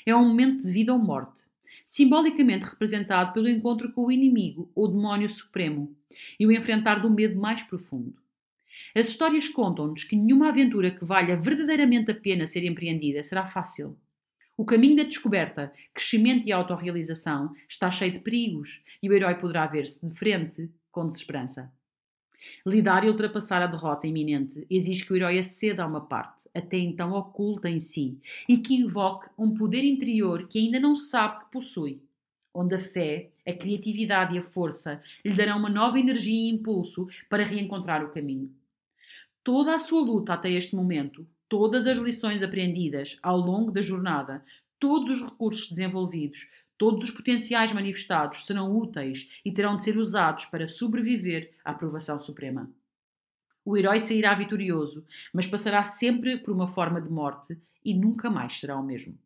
É 0.06 0.16
um 0.16 0.28
momento 0.28 0.64
de 0.64 0.72
vida 0.72 0.94
ou 0.94 1.00
morte, 1.00 1.44
simbolicamente 1.86 2.66
representado 2.66 3.34
pelo 3.34 3.50
encontro 3.50 3.92
com 3.92 4.06
o 4.06 4.12
inimigo 4.12 4.72
ou 4.74 4.88
demónio 4.88 5.30
supremo 5.30 5.96
e 6.40 6.48
o 6.48 6.52
enfrentar 6.52 6.96
do 6.96 7.10
medo 7.10 7.40
mais 7.40 7.62
profundo. 7.64 8.16
As 8.96 9.08
histórias 9.08 9.48
contam-nos 9.48 10.04
que 10.04 10.16
nenhuma 10.16 10.50
aventura 10.50 10.92
que 10.92 11.06
valha 11.06 11.38
verdadeiramente 11.38 12.12
a 12.12 12.16
pena 12.16 12.46
ser 12.46 12.64
empreendida 12.64 13.22
será 13.22 13.46
fácil. 13.46 13.98
O 14.56 14.64
caminho 14.64 14.96
da 14.96 15.04
descoberta, 15.04 15.74
crescimento 15.94 16.48
e 16.48 16.52
autorrealização 16.52 17.54
está 17.68 17.90
cheio 17.90 18.12
de 18.12 18.20
perigos 18.20 18.84
e 19.02 19.10
o 19.10 19.14
herói 19.14 19.36
poderá 19.36 19.66
ver-se 19.66 20.06
de 20.06 20.14
frente 20.14 20.70
com 20.92 21.08
desesperança. 21.08 21.74
Lidar 22.66 23.04
e 23.04 23.10
ultrapassar 23.10 23.64
a 23.64 23.68
derrota 23.68 24.06
iminente 24.06 24.66
exige 24.70 25.06
que 25.06 25.14
o 25.14 25.16
herói 25.16 25.40
aceda 25.40 25.84
a 25.84 25.88
uma 25.88 26.02
parte, 26.02 26.48
até 26.54 26.78
então 26.78 27.14
oculta 27.14 27.68
em 27.68 27.80
si, 27.80 28.20
e 28.48 28.58
que 28.58 28.76
invoque 28.76 29.28
um 29.38 29.54
poder 29.54 29.84
interior 29.84 30.48
que 30.48 30.60
ainda 30.60 30.80
não 30.80 30.96
sabe 30.96 31.46
que 31.46 31.52
possui, 31.52 32.04
onde 32.54 32.76
a 32.76 32.80
fé, 32.80 33.32
a 33.48 33.54
criatividade 33.54 34.36
e 34.36 34.38
a 34.38 34.44
força 34.44 35.02
lhe 35.26 35.34
darão 35.34 35.58
uma 35.58 35.70
nova 35.70 36.00
energia 36.00 36.48
e 36.48 36.50
impulso 36.50 37.08
para 37.28 37.46
reencontrar 37.46 38.04
o 38.06 38.12
caminho. 38.12 38.54
Toda 39.44 39.74
a 39.74 39.80
sua 39.80 40.02
luta 40.02 40.34
até 40.34 40.52
este 40.52 40.76
momento, 40.76 41.28
todas 41.54 41.86
as 41.86 42.00
lições 42.00 42.42
aprendidas 42.42 43.20
ao 43.22 43.38
longo 43.38 43.72
da 43.72 43.80
jornada, 43.80 44.44
todos 44.80 45.12
os 45.12 45.22
recursos 45.22 45.70
desenvolvidos, 45.70 46.50
Todos 46.76 47.04
os 47.04 47.12
potenciais 47.12 47.72
manifestados 47.72 48.48
serão 48.48 48.76
úteis 48.76 49.30
e 49.46 49.52
terão 49.52 49.78
de 49.78 49.84
ser 49.84 49.96
usados 49.96 50.46
para 50.48 50.68
sobreviver 50.68 51.54
à 51.64 51.70
aprovação 51.70 52.18
suprema. 52.18 52.70
O 53.64 53.78
herói 53.78 54.00
sairá 54.00 54.34
vitorioso, 54.34 55.06
mas 55.32 55.46
passará 55.46 55.84
sempre 55.84 56.38
por 56.38 56.52
uma 56.52 56.68
forma 56.68 57.00
de 57.00 57.10
morte 57.10 57.58
e 57.86 57.94
nunca 57.94 58.30
mais 58.30 58.60
será 58.60 58.76
o 58.76 58.84
mesmo. 58.84 59.18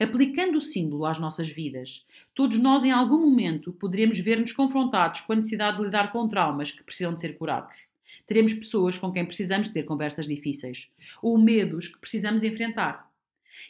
Aplicando 0.00 0.56
o 0.56 0.60
símbolo 0.60 1.04
às 1.04 1.18
nossas 1.18 1.48
vidas, 1.48 2.04
todos 2.34 2.58
nós 2.58 2.82
em 2.82 2.90
algum 2.90 3.20
momento 3.20 3.72
poderemos 3.72 4.18
ver-nos 4.18 4.52
confrontados 4.52 5.20
com 5.20 5.34
a 5.34 5.36
necessidade 5.36 5.76
de 5.76 5.84
lidar 5.84 6.10
com 6.10 6.26
traumas 6.26 6.72
que 6.72 6.82
precisam 6.82 7.12
de 7.12 7.20
ser 7.20 7.36
curados. 7.36 7.76
Teremos 8.26 8.52
pessoas 8.52 8.98
com 8.98 9.12
quem 9.12 9.24
precisamos 9.24 9.68
ter 9.68 9.84
conversas 9.84 10.26
difíceis, 10.26 10.90
ou 11.22 11.38
medos 11.38 11.88
que 11.88 11.98
precisamos 11.98 12.42
enfrentar 12.42 13.06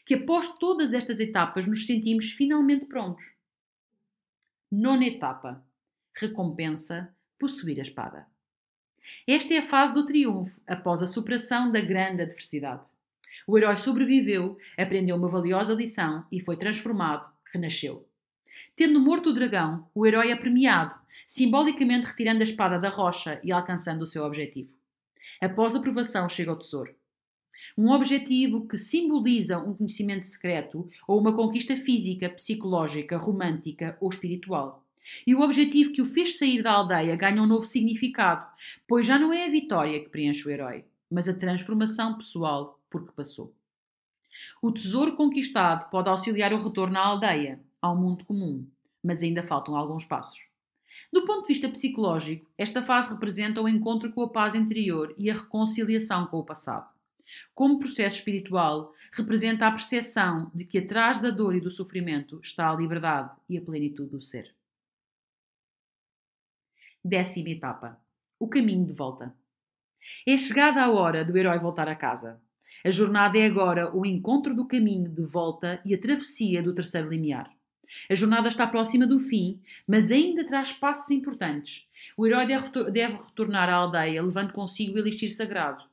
que 0.05 0.15
após 0.15 0.49
todas 0.59 0.93
estas 0.93 1.21
etapas 1.21 1.67
nos 1.67 1.87
sentimos 1.87 2.33
finalmente 2.33 2.87
prontos. 2.87 3.25
Nona 4.71 5.07
etapa: 5.07 5.65
recompensa 6.15 7.15
possuir 7.39 7.79
a 7.79 7.83
espada. 7.83 8.27
Esta 9.27 9.55
é 9.55 9.59
a 9.59 9.67
fase 9.67 9.95
do 9.95 10.05
triunfo 10.05 10.61
após 10.67 11.03
a 11.03 11.07
superação 11.07 11.71
da 11.71 11.81
grande 11.81 12.23
adversidade. 12.23 12.89
O 13.47 13.57
herói 13.57 13.77
sobreviveu, 13.77 14.59
aprendeu 14.77 15.17
uma 15.17 15.29
valiosa 15.29 15.75
lição 15.75 16.27
e 16.33 16.41
foi 16.41 16.57
transformado, 16.57 17.31
renasceu. 17.53 18.09
Tendo 18.75 18.99
morto 18.99 19.31
o 19.31 19.33
dragão, 19.33 19.89
o 19.95 20.07
herói 20.07 20.31
é 20.31 20.37
premiado, 20.37 20.99
simbolicamente 21.27 22.07
retirando 22.07 22.41
a 22.41 22.45
espada 22.45 22.79
da 22.79 22.89
rocha 22.89 23.41
e 23.43 23.51
alcançando 23.51 24.03
o 24.03 24.07
seu 24.07 24.25
objetivo. 24.25 24.77
Após 25.41 25.75
a 25.75 25.81
provação, 25.81 26.29
chega 26.29 26.53
o 26.53 26.57
tesouro. 26.57 26.95
Um 27.77 27.91
objetivo 27.91 28.67
que 28.67 28.77
simboliza 28.77 29.59
um 29.59 29.75
conhecimento 29.75 30.25
secreto 30.25 30.89
ou 31.07 31.21
uma 31.21 31.35
conquista 31.35 31.77
física, 31.77 32.31
psicológica, 32.31 33.19
romântica 33.19 33.99
ou 34.01 34.09
espiritual. 34.09 34.85
E 35.27 35.35
o 35.35 35.41
objetivo 35.41 35.93
que 35.93 36.03
o 36.03 36.07
fez 36.07 36.39
sair 36.39 36.63
da 36.63 36.73
aldeia 36.73 37.17
ganha 37.17 37.43
um 37.43 37.47
novo 37.47 37.67
significado, 37.67 38.47
pois 38.87 39.05
já 39.05 39.19
não 39.19 39.33
é 39.33 39.45
a 39.45 39.51
vitória 39.51 40.01
que 40.01 40.09
preenche 40.09 40.47
o 40.47 40.51
herói, 40.51 40.85
mas 41.11 41.29
a 41.29 41.35
transformação 41.35 42.17
pessoal 42.17 42.81
por 42.89 43.07
que 43.07 43.13
passou. 43.13 43.53
O 44.63 44.73
tesouro 44.73 45.17
conquistado 45.17 45.91
pode 45.91 46.09
auxiliar 46.09 46.53
o 46.53 46.63
retorno 46.63 46.99
à 46.99 47.07
aldeia, 47.07 47.61
ao 47.81 47.97
mundo 47.97 48.25
comum, 48.25 48.67
mas 49.03 49.23
ainda 49.23 49.43
faltam 49.43 49.77
alguns 49.77 50.05
passos. 50.05 50.46
Do 51.13 51.25
ponto 51.25 51.43
de 51.43 51.49
vista 51.49 51.69
psicológico, 51.69 52.51
esta 52.59 52.83
fase 52.83 53.13
representa 53.13 53.61
o 53.61 53.69
encontro 53.69 54.13
com 54.13 54.23
a 54.23 54.31
paz 54.31 54.55
interior 54.55 55.15
e 55.17 55.31
a 55.31 55.35
reconciliação 55.35 56.27
com 56.27 56.39
o 56.39 56.45
passado. 56.45 56.89
Como 57.55 57.79
processo 57.79 58.19
espiritual, 58.19 58.93
representa 59.13 59.67
a 59.67 59.73
percepção 59.73 60.51
de 60.55 60.65
que 60.65 60.79
atrás 60.79 61.19
da 61.19 61.31
dor 61.31 61.55
e 61.57 61.61
do 61.61 61.71
sofrimento 61.71 62.41
está 62.43 62.71
a 62.71 62.77
liberdade 62.77 63.31
e 63.49 63.57
a 63.57 63.63
plenitude 63.63 64.11
do 64.11 64.21
ser. 64.21 64.55
Décima 67.05 67.51
etapa: 67.51 68.01
o 68.39 68.49
caminho 68.49 68.85
de 68.85 68.93
volta. 68.93 69.35
É 70.27 70.37
chegada 70.37 70.83
a 70.83 70.91
hora 70.91 71.25
do 71.25 71.37
herói 71.37 71.59
voltar 71.59 71.89
a 71.89 71.97
casa. 71.97 72.41
A 72.85 72.91
jornada 72.91 73.39
é 73.39 73.47
agora 73.47 73.95
o 73.97 74.05
encontro 74.05 74.55
do 74.55 74.67
caminho 74.67 75.09
de 75.09 75.25
volta 75.25 75.81
e 75.85 75.95
a 75.95 75.99
travessia 75.99 76.63
do 76.63 76.75
terceiro 76.75 77.09
limiar. 77.09 77.56
A 78.11 78.15
jornada 78.15 78.49
está 78.49 78.67
próxima 78.67 79.07
do 79.07 79.19
fim, 79.19 79.61
mas 79.87 80.11
ainda 80.11 80.45
traz 80.45 80.73
passos 80.73 81.11
importantes. 81.11 81.87
O 82.17 82.27
herói 82.27 82.47
deve 82.47 83.17
retornar 83.17 83.69
à 83.69 83.75
aldeia 83.75 84.23
levando 84.23 84.53
consigo 84.53 84.97
o 84.97 84.99
elixir 84.99 85.35
sagrado. 85.35 85.85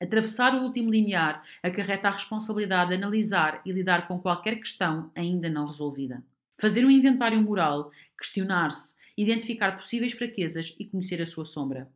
Atravessar 0.00 0.54
o 0.54 0.62
último 0.62 0.90
limiar 0.90 1.42
acarreta 1.62 2.08
a 2.08 2.10
responsabilidade 2.10 2.90
de 2.90 2.96
analisar 2.96 3.62
e 3.64 3.72
lidar 3.72 4.08
com 4.08 4.20
qualquer 4.20 4.56
questão 4.56 5.10
ainda 5.14 5.48
não 5.48 5.66
resolvida. 5.66 6.22
Fazer 6.60 6.84
um 6.84 6.90
inventário 6.90 7.40
moral, 7.40 7.90
questionar-se, 8.18 8.96
identificar 9.16 9.72
possíveis 9.76 10.12
fraquezas 10.12 10.74
e 10.78 10.84
conhecer 10.84 11.22
a 11.22 11.26
sua 11.26 11.44
sombra. 11.44 11.88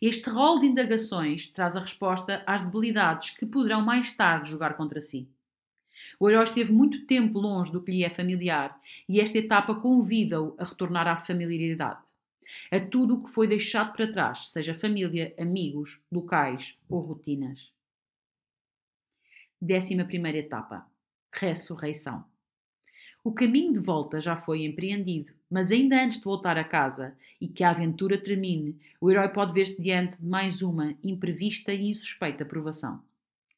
Este 0.00 0.28
rol 0.30 0.60
de 0.60 0.66
indagações 0.66 1.48
traz 1.48 1.76
a 1.76 1.80
resposta 1.80 2.42
às 2.46 2.62
debilidades 2.62 3.30
que 3.30 3.46
poderão 3.46 3.82
mais 3.82 4.12
tarde 4.12 4.50
jogar 4.50 4.76
contra 4.76 5.00
si. 5.00 5.28
O 6.18 6.28
herói 6.28 6.44
esteve 6.44 6.72
muito 6.72 7.06
tempo 7.06 7.38
longe 7.38 7.70
do 7.70 7.82
que 7.82 7.92
lhe 7.92 8.04
é 8.04 8.10
familiar 8.10 8.80
e 9.08 9.20
esta 9.20 9.38
etapa 9.38 9.74
convida-o 9.74 10.54
a 10.58 10.64
retornar 10.64 11.06
à 11.06 11.16
familiaridade 11.16 12.00
a 12.70 12.80
tudo 12.80 13.14
o 13.14 13.24
que 13.24 13.30
foi 13.30 13.46
deixado 13.46 13.92
para 13.92 14.10
trás, 14.10 14.48
seja 14.48 14.74
família, 14.74 15.34
amigos, 15.38 16.00
locais 16.10 16.76
ou 16.88 17.00
rotinas. 17.00 17.72
Décima 19.60 20.04
primeira 20.04 20.38
etapa: 20.38 20.86
ressurreição. 21.32 22.24
O 23.22 23.32
caminho 23.32 23.74
de 23.74 23.80
volta 23.80 24.18
já 24.18 24.36
foi 24.36 24.64
empreendido, 24.64 25.32
mas 25.50 25.70
ainda 25.70 26.02
antes 26.02 26.18
de 26.18 26.24
voltar 26.24 26.56
a 26.56 26.64
casa 26.64 27.16
e 27.38 27.46
que 27.46 27.62
a 27.62 27.70
aventura 27.70 28.16
termine, 28.16 28.78
o 28.98 29.10
herói 29.10 29.28
pode 29.28 29.52
ver-se 29.52 29.80
diante 29.80 30.18
de 30.18 30.26
mais 30.26 30.62
uma 30.62 30.96
imprevista 31.04 31.72
e 31.72 31.90
insuspeita 31.90 32.46
provação. 32.46 33.02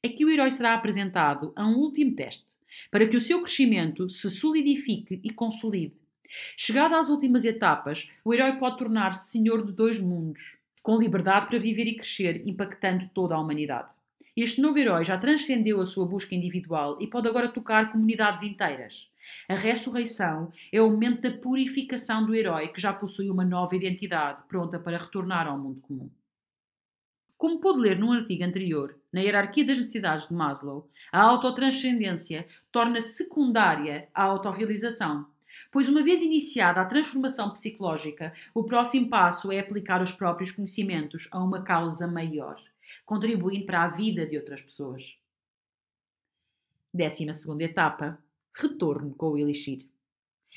Aqui 0.04 0.24
o 0.24 0.30
herói 0.30 0.50
será 0.50 0.74
apresentado 0.74 1.52
a 1.54 1.66
um 1.66 1.76
último 1.76 2.14
teste, 2.14 2.56
para 2.90 3.06
que 3.06 3.16
o 3.16 3.20
seu 3.20 3.40
crescimento 3.42 4.08
se 4.08 4.30
solidifique 4.30 5.20
e 5.22 5.30
consolide 5.30 6.02
Chegado 6.56 6.94
às 6.94 7.08
últimas 7.08 7.44
etapas, 7.44 8.10
o 8.24 8.32
herói 8.32 8.56
pode 8.56 8.78
tornar-se 8.78 9.30
senhor 9.30 9.64
de 9.64 9.72
dois 9.72 10.00
mundos, 10.00 10.58
com 10.82 10.98
liberdade 10.98 11.46
para 11.46 11.58
viver 11.58 11.86
e 11.86 11.96
crescer, 11.96 12.46
impactando 12.46 13.10
toda 13.12 13.34
a 13.34 13.40
humanidade. 13.40 13.92
Este 14.34 14.62
novo 14.62 14.78
herói 14.78 15.04
já 15.04 15.18
transcendeu 15.18 15.78
a 15.80 15.86
sua 15.86 16.06
busca 16.06 16.34
individual 16.34 16.96
e 17.00 17.06
pode 17.06 17.28
agora 17.28 17.48
tocar 17.48 17.92
comunidades 17.92 18.42
inteiras. 18.42 19.10
A 19.46 19.54
ressurreição 19.54 20.50
é 20.72 20.80
o 20.80 20.90
momento 20.90 21.20
da 21.20 21.36
purificação 21.36 22.24
do 22.24 22.34
herói 22.34 22.68
que 22.68 22.80
já 22.80 22.94
possui 22.94 23.28
uma 23.28 23.44
nova 23.44 23.76
identidade, 23.76 24.42
pronta 24.48 24.78
para 24.78 24.98
retornar 24.98 25.46
ao 25.46 25.58
mundo 25.58 25.82
comum. 25.82 26.10
Como 27.36 27.60
pôde 27.60 27.80
ler 27.80 27.98
num 27.98 28.12
artigo 28.12 28.42
anterior, 28.42 28.98
na 29.12 29.20
hierarquia 29.20 29.64
das 29.64 29.78
necessidades 29.78 30.28
de 30.28 30.34
Maslow, 30.34 30.88
a 31.12 31.20
autotranscendência 31.20 32.46
torna-se 32.70 33.14
secundária 33.14 34.08
à 34.14 34.22
autorrealização, 34.22 35.26
Pois, 35.72 35.88
uma 35.88 36.02
vez 36.02 36.20
iniciada 36.20 36.82
a 36.82 36.84
transformação 36.84 37.50
psicológica, 37.50 38.34
o 38.54 38.62
próximo 38.62 39.08
passo 39.08 39.50
é 39.50 39.58
aplicar 39.58 40.02
os 40.02 40.12
próprios 40.12 40.52
conhecimentos 40.52 41.28
a 41.30 41.42
uma 41.42 41.62
causa 41.62 42.06
maior, 42.06 42.62
contribuindo 43.06 43.64
para 43.64 43.84
a 43.84 43.88
vida 43.88 44.26
de 44.26 44.36
outras 44.36 44.60
pessoas. 44.60 45.18
Décima 46.92 47.32
segunda 47.32 47.64
etapa: 47.64 48.22
retorno 48.54 49.14
com 49.14 49.30
o 49.30 49.38
Elixir. 49.38 49.88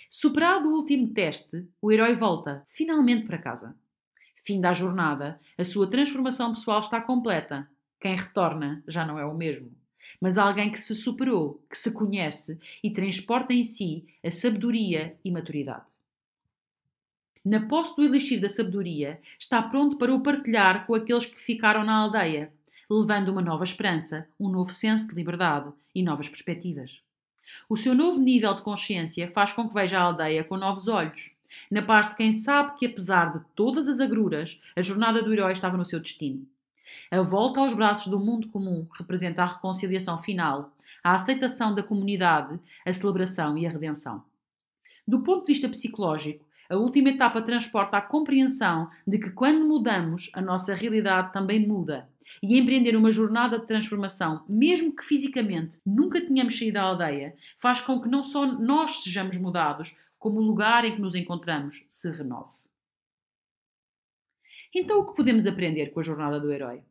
Superado 0.09 0.67
o 0.67 0.73
último 0.73 1.13
teste, 1.13 1.65
o 1.81 1.91
herói 1.91 2.13
volta, 2.13 2.63
finalmente, 2.67 3.25
para 3.25 3.37
casa. 3.37 3.77
Fim 4.45 4.59
da 4.59 4.73
jornada, 4.73 5.39
a 5.57 5.63
sua 5.63 5.89
transformação 5.89 6.53
pessoal 6.53 6.81
está 6.81 7.01
completa. 7.01 7.69
Quem 7.99 8.15
retorna 8.15 8.83
já 8.87 9.05
não 9.05 9.17
é 9.17 9.25
o 9.25 9.33
mesmo 9.33 9.71
mas 10.19 10.37
alguém 10.37 10.71
que 10.71 10.79
se 10.79 10.95
superou, 10.95 11.63
que 11.69 11.77
se 11.77 11.91
conhece 11.91 12.59
e 12.83 12.89
transporta 12.89 13.53
em 13.53 13.63
si 13.63 14.05
a 14.23 14.31
sabedoria 14.31 15.17
e 15.23 15.31
maturidade. 15.31 15.85
Na 17.43 17.67
posse 17.67 17.95
do 17.95 18.03
elixir 18.03 18.41
da 18.41 18.49
sabedoria, 18.49 19.21
está 19.37 19.61
pronto 19.61 19.97
para 19.97 20.13
o 20.13 20.21
partilhar 20.21 20.87
com 20.87 20.95
aqueles 20.95 21.25
que 21.25 21.39
ficaram 21.39 21.83
na 21.83 21.95
aldeia, 21.95 22.51
levando 22.89 23.29
uma 23.29 23.41
nova 23.41 23.63
esperança, 23.63 24.27
um 24.39 24.49
novo 24.49 24.73
senso 24.73 25.07
de 25.07 25.15
liberdade 25.15 25.71
e 25.93 26.01
novas 26.01 26.27
perspectivas. 26.27 26.99
O 27.69 27.77
seu 27.77 27.93
novo 27.93 28.19
nível 28.19 28.53
de 28.55 28.63
consciência 28.63 29.27
faz 29.31 29.51
com 29.51 29.67
que 29.67 29.75
veja 29.75 29.99
a 29.99 30.03
aldeia 30.03 30.43
com 30.43 30.57
novos 30.57 30.87
olhos, 30.87 31.31
na 31.69 31.81
parte 31.81 32.11
de 32.11 32.15
quem 32.15 32.33
sabe 32.33 32.75
que, 32.77 32.87
apesar 32.87 33.31
de 33.31 33.45
todas 33.55 33.87
as 33.87 33.99
agruras, 33.99 34.59
a 34.75 34.81
jornada 34.81 35.21
do 35.21 35.31
herói 35.31 35.53
estava 35.53 35.77
no 35.77 35.85
seu 35.85 35.99
destino. 35.99 36.47
A 37.11 37.21
volta 37.21 37.59
aos 37.59 37.73
braços 37.73 38.07
do 38.07 38.19
mundo 38.19 38.49
comum 38.49 38.87
representa 38.97 39.43
a 39.43 39.45
reconciliação 39.45 40.17
final, 40.17 40.73
a 41.03 41.13
aceitação 41.13 41.73
da 41.73 41.83
comunidade, 41.83 42.59
a 42.85 42.91
celebração 42.91 43.57
e 43.57 43.65
a 43.67 43.69
redenção. 43.69 44.23
Do 45.07 45.21
ponto 45.21 45.45
de 45.45 45.53
vista 45.53 45.69
psicológico, 45.69 46.43
a 46.67 46.75
última 46.75 47.09
etapa 47.09 47.41
transporta 47.41 47.97
a 47.97 48.01
compreensão 48.01 48.89
de 49.05 49.19
que 49.19 49.29
quando 49.29 49.67
mudamos, 49.67 50.31
a 50.33 50.41
nossa 50.41 50.73
realidade 50.73 51.31
também 51.31 51.65
muda. 51.65 52.09
E 52.41 52.57
empreender 52.57 52.95
uma 52.95 53.11
jornada 53.11 53.59
de 53.59 53.67
transformação, 53.67 54.43
mesmo 54.49 54.95
que 54.95 55.05
fisicamente 55.05 55.77
nunca 55.85 56.19
tenhamos 56.19 56.57
saído 56.57 56.73
da 56.73 56.81
aldeia, 56.81 57.35
faz 57.55 57.79
com 57.79 58.01
que 58.01 58.09
não 58.09 58.23
só 58.23 58.47
nós 58.47 59.03
sejamos 59.03 59.37
mudados, 59.37 59.95
como 60.17 60.39
o 60.39 60.43
lugar 60.43 60.83
em 60.85 60.91
que 60.91 61.01
nos 61.01 61.13
encontramos 61.13 61.85
se 61.87 62.09
renove. 62.09 62.64
Então, 64.77 64.99
o 64.99 65.05
que 65.05 65.15
podemos 65.15 65.47
aprender 65.47 65.91
com 65.91 66.01
a 66.01 66.03
jornada 66.03 66.37
do 66.37 66.51
herói? 66.51 66.81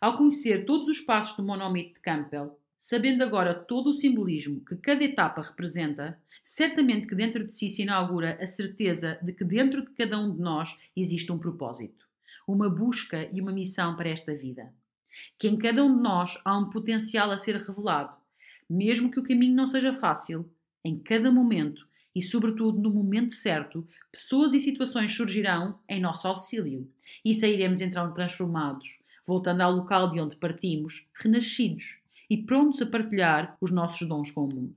Ao 0.00 0.16
conhecer 0.16 0.64
todos 0.64 0.88
os 0.88 1.00
passos 1.00 1.36
do 1.36 1.42
monomito 1.42 1.92
de 1.92 2.00
Campbell, 2.00 2.58
sabendo 2.78 3.22
agora 3.22 3.52
todo 3.52 3.90
o 3.90 3.92
simbolismo 3.92 4.64
que 4.64 4.74
cada 4.74 5.04
etapa 5.04 5.42
representa, 5.42 6.18
certamente 6.42 7.06
que 7.06 7.14
dentro 7.14 7.44
de 7.44 7.52
si 7.52 7.68
se 7.68 7.82
inaugura 7.82 8.38
a 8.40 8.46
certeza 8.46 9.18
de 9.22 9.34
que 9.34 9.44
dentro 9.44 9.82
de 9.82 9.90
cada 9.90 10.18
um 10.18 10.34
de 10.34 10.40
nós 10.40 10.78
existe 10.96 11.30
um 11.30 11.38
propósito, 11.38 12.06
uma 12.46 12.70
busca 12.70 13.28
e 13.34 13.38
uma 13.38 13.52
missão 13.52 13.94
para 13.94 14.08
esta 14.08 14.34
vida. 14.34 14.72
Que 15.38 15.46
em 15.46 15.58
cada 15.58 15.84
um 15.84 15.94
de 15.94 16.02
nós 16.02 16.40
há 16.42 16.56
um 16.56 16.70
potencial 16.70 17.30
a 17.30 17.36
ser 17.36 17.56
revelado, 17.56 18.16
mesmo 18.68 19.10
que 19.10 19.20
o 19.20 19.22
caminho 19.22 19.54
não 19.54 19.66
seja 19.66 19.92
fácil, 19.92 20.50
em 20.82 20.98
cada 20.98 21.30
momento 21.30 21.87
e, 22.18 22.22
sobretudo, 22.22 22.80
no 22.80 22.90
momento 22.90 23.32
certo, 23.32 23.86
pessoas 24.10 24.52
e 24.52 24.58
situações 24.58 25.14
surgirão 25.14 25.78
em 25.88 26.00
nosso 26.00 26.26
auxílio 26.26 26.90
e 27.24 27.32
sairemos 27.32 27.80
então 27.80 28.12
transformados, 28.12 28.98
voltando 29.24 29.60
ao 29.60 29.70
local 29.70 30.10
de 30.10 30.20
onde 30.20 30.34
partimos, 30.34 31.06
renascidos 31.14 31.98
e 32.28 32.36
prontos 32.36 32.82
a 32.82 32.86
partilhar 32.86 33.56
os 33.60 33.70
nossos 33.70 34.06
dons 34.08 34.32
com 34.32 34.46
o 34.46 34.52
mundo. 34.52 34.74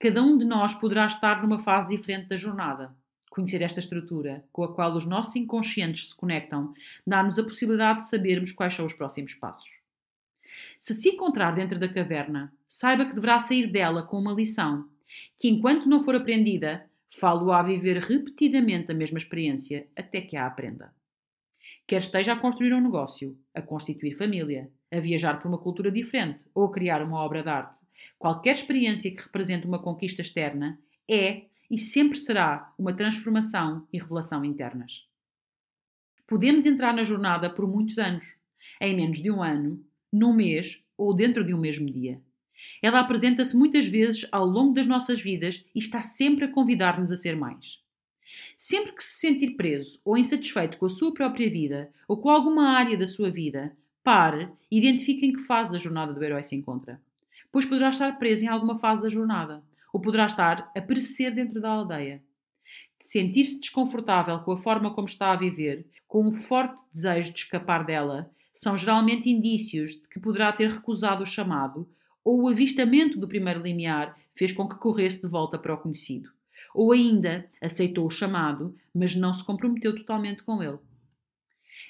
Cada 0.00 0.20
um 0.20 0.36
de 0.36 0.44
nós 0.44 0.74
poderá 0.74 1.06
estar 1.06 1.40
numa 1.42 1.60
fase 1.60 1.96
diferente 1.96 2.28
da 2.28 2.34
jornada. 2.34 2.92
Conhecer 3.30 3.62
esta 3.62 3.78
estrutura, 3.78 4.44
com 4.52 4.64
a 4.64 4.74
qual 4.74 4.96
os 4.96 5.06
nossos 5.06 5.36
inconscientes 5.36 6.10
se 6.10 6.16
conectam, 6.16 6.74
dá-nos 7.06 7.38
a 7.38 7.44
possibilidade 7.44 8.00
de 8.00 8.08
sabermos 8.08 8.50
quais 8.50 8.74
são 8.74 8.84
os 8.84 8.94
próximos 8.94 9.32
passos. 9.34 9.78
Se 10.76 10.92
se 10.92 11.10
encontrar 11.10 11.52
dentro 11.52 11.78
da 11.78 11.88
caverna, 11.88 12.52
saiba 12.66 13.04
que 13.04 13.14
deverá 13.14 13.38
sair 13.38 13.70
dela 13.70 14.02
com 14.02 14.18
uma 14.18 14.32
lição 14.32 14.88
que, 15.38 15.48
enquanto 15.48 15.88
não 15.88 16.00
for 16.00 16.14
aprendida, 16.14 16.88
falo 17.08 17.52
a 17.52 17.62
viver 17.62 17.98
repetidamente 17.98 18.90
a 18.90 18.94
mesma 18.94 19.18
experiência 19.18 19.86
até 19.96 20.20
que 20.20 20.36
a 20.36 20.46
aprenda. 20.46 20.94
Quer 21.86 21.98
esteja 21.98 22.32
a 22.32 22.38
construir 22.38 22.72
um 22.72 22.80
negócio, 22.80 23.38
a 23.54 23.62
constituir 23.62 24.16
família, 24.16 24.70
a 24.90 24.98
viajar 24.98 25.38
por 25.40 25.48
uma 25.48 25.58
cultura 25.58 25.90
diferente 25.90 26.44
ou 26.54 26.66
a 26.66 26.72
criar 26.72 27.02
uma 27.02 27.18
obra 27.18 27.42
de 27.42 27.48
arte, 27.48 27.80
qualquer 28.18 28.56
experiência 28.56 29.10
que 29.10 29.22
represente 29.22 29.66
uma 29.66 29.78
conquista 29.78 30.20
externa 30.20 30.80
é 31.08 31.44
e 31.70 31.78
sempre 31.78 32.18
será 32.18 32.72
uma 32.78 32.92
transformação 32.92 33.86
e 33.92 33.98
revelação 33.98 34.44
internas. 34.44 35.06
Podemos 36.26 36.66
entrar 36.66 36.92
na 36.92 37.04
jornada 37.04 37.48
por 37.48 37.66
muitos 37.68 37.98
anos, 37.98 38.36
em 38.80 38.96
menos 38.96 39.18
de 39.18 39.30
um 39.30 39.42
ano, 39.42 39.84
num 40.12 40.32
mês 40.32 40.82
ou 40.96 41.14
dentro 41.14 41.44
de 41.44 41.54
um 41.54 41.58
mesmo 41.58 41.90
dia. 41.90 42.20
Ela 42.82 43.00
apresenta-se 43.00 43.56
muitas 43.56 43.86
vezes 43.86 44.26
ao 44.30 44.44
longo 44.44 44.74
das 44.74 44.86
nossas 44.86 45.20
vidas 45.20 45.64
e 45.74 45.78
está 45.78 46.02
sempre 46.02 46.44
a 46.44 46.52
convidar-nos 46.52 47.12
a 47.12 47.16
ser 47.16 47.36
mais. 47.36 47.78
Sempre 48.56 48.92
que 48.92 49.04
se 49.04 49.20
sentir 49.20 49.50
preso 49.50 50.00
ou 50.04 50.16
insatisfeito 50.16 50.78
com 50.78 50.86
a 50.86 50.90
sua 50.90 51.12
própria 51.12 51.50
vida 51.50 51.90
ou 52.08 52.16
com 52.16 52.30
alguma 52.30 52.70
área 52.70 52.96
da 52.96 53.06
sua 53.06 53.30
vida, 53.30 53.76
pare 54.02 54.48
e 54.70 54.78
identifique 54.78 55.26
em 55.26 55.32
que 55.32 55.42
fase 55.42 55.72
da 55.72 55.78
jornada 55.78 56.12
do 56.12 56.22
herói 56.22 56.42
se 56.42 56.54
encontra. 56.54 57.00
Pois 57.50 57.64
poderá 57.64 57.90
estar 57.90 58.18
preso 58.18 58.44
em 58.44 58.48
alguma 58.48 58.78
fase 58.78 59.02
da 59.02 59.08
jornada, 59.08 59.62
ou 59.92 60.00
poderá 60.00 60.26
estar 60.26 60.70
a 60.76 60.80
perecer 60.80 61.34
dentro 61.34 61.60
da 61.60 61.70
aldeia. 61.70 62.22
Sentir-se 62.98 63.60
desconfortável 63.60 64.38
com 64.40 64.52
a 64.52 64.56
forma 64.56 64.92
como 64.92 65.08
está 65.08 65.32
a 65.32 65.36
viver, 65.36 65.86
com 66.06 66.26
um 66.26 66.32
forte 66.32 66.82
desejo 66.92 67.32
de 67.32 67.40
escapar 67.40 67.84
dela, 67.84 68.30
são 68.52 68.76
geralmente 68.76 69.28
indícios 69.28 69.92
de 69.92 70.08
que 70.08 70.20
poderá 70.20 70.52
ter 70.52 70.70
recusado 70.70 71.22
o 71.22 71.26
chamado 71.26 71.88
ou 72.26 72.42
o 72.42 72.48
avistamento 72.48 73.20
do 73.20 73.28
primeiro 73.28 73.62
limiar 73.62 74.18
fez 74.34 74.50
com 74.50 74.68
que 74.68 74.74
corresse 74.74 75.22
de 75.22 75.28
volta 75.28 75.56
para 75.56 75.72
o 75.72 75.78
conhecido. 75.78 76.28
Ou 76.74 76.90
ainda 76.90 77.48
aceitou 77.62 78.04
o 78.04 78.10
chamado, 78.10 78.76
mas 78.92 79.14
não 79.14 79.32
se 79.32 79.44
comprometeu 79.44 79.94
totalmente 79.94 80.42
com 80.42 80.60
ele. 80.60 80.78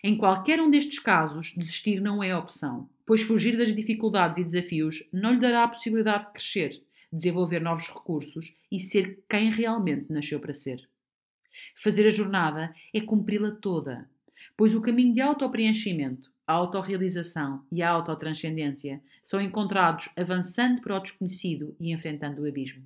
Em 0.04 0.14
qualquer 0.14 0.60
um 0.60 0.70
destes 0.70 0.98
casos, 0.98 1.54
desistir 1.56 2.02
não 2.02 2.22
é 2.22 2.36
opção, 2.36 2.86
pois 3.06 3.22
fugir 3.22 3.56
das 3.56 3.74
dificuldades 3.74 4.38
e 4.38 4.44
desafios 4.44 5.08
não 5.10 5.32
lhe 5.32 5.40
dará 5.40 5.64
a 5.64 5.68
possibilidade 5.68 6.26
de 6.26 6.32
crescer, 6.32 6.82
desenvolver 7.10 7.60
novos 7.60 7.88
recursos 7.88 8.54
e 8.70 8.78
ser 8.78 9.24
quem 9.26 9.50
realmente 9.50 10.12
nasceu 10.12 10.38
para 10.38 10.52
ser. 10.52 10.86
Fazer 11.74 12.06
a 12.06 12.10
jornada 12.10 12.74
é 12.92 13.00
cumpri-la 13.00 13.52
toda, 13.52 14.06
pois 14.54 14.74
o 14.74 14.82
caminho 14.82 15.14
de 15.14 15.22
autopreenchimento, 15.22 16.30
a 16.46 16.52
autorrealização 16.52 17.64
e 17.72 17.82
a 17.82 17.90
autotranscendência 17.90 19.02
são 19.22 19.40
encontrados 19.40 20.08
avançando 20.16 20.80
para 20.80 20.96
o 20.96 21.00
desconhecido 21.00 21.74
e 21.80 21.92
enfrentando 21.92 22.42
o 22.42 22.48
abismo. 22.48 22.84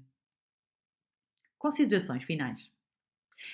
Considerações 1.59 2.25
finais. 2.25 2.71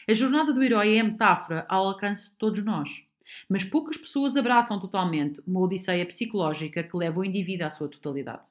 A 0.08 0.14
jornada 0.14 0.52
do 0.52 0.62
herói 0.62 0.96
é 0.96 1.02
metáfora 1.02 1.66
ao 1.68 1.88
alcance 1.88 2.30
de 2.30 2.36
todos 2.36 2.64
nós, 2.64 3.04
mas 3.48 3.64
poucas 3.64 3.96
pessoas 3.96 4.36
abraçam 4.36 4.78
totalmente 4.78 5.42
uma 5.46 5.60
odisseia 5.60 6.06
psicológica 6.06 6.82
que 6.82 6.96
leva 6.96 7.20
o 7.20 7.24
indivíduo 7.24 7.66
à 7.66 7.70
sua 7.70 7.88
totalidade. 7.88 8.42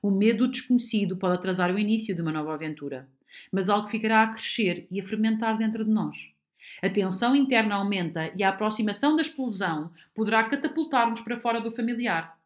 O 0.00 0.10
medo 0.10 0.46
do 0.46 0.52
desconhecido 0.52 1.16
pode 1.16 1.34
atrasar 1.34 1.74
o 1.74 1.78
início 1.78 2.14
de 2.14 2.22
uma 2.22 2.32
nova 2.32 2.54
aventura, 2.54 3.08
mas 3.50 3.68
algo 3.68 3.86
ficará 3.86 4.22
a 4.22 4.28
crescer 4.28 4.86
e 4.90 5.00
a 5.00 5.02
fermentar 5.02 5.56
dentro 5.56 5.84
de 5.84 5.90
nós. 5.90 6.31
A 6.82 6.88
tensão 6.88 7.34
interna 7.34 7.76
aumenta 7.76 8.32
e 8.36 8.42
a 8.42 8.48
aproximação 8.48 9.14
da 9.16 9.22
explosão 9.22 9.92
poderá 10.14 10.44
catapultar-nos 10.44 11.20
para 11.20 11.38
fora 11.38 11.60
do 11.60 11.70
familiar. 11.70 12.38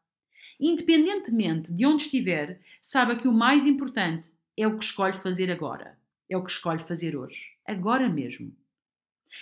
Independentemente 0.59 1.73
de 1.73 1.85
onde 1.85 2.05
estiver, 2.05 2.61
saiba 2.81 3.17
que 3.17 3.29
o 3.29 3.33
mais 3.33 3.67
importante 3.67 4.31
é 4.57 4.67
o 4.67 4.77
que 4.77 4.85
escolhe 4.85 5.15
fazer 5.15 5.51
agora. 5.51 5.99
É 6.29 6.37
o 6.37 6.45
que 6.45 6.51
escolhe 6.51 6.81
fazer 6.81 7.17
hoje. 7.17 7.53
Agora 7.65 8.09
mesmo. 8.09 8.55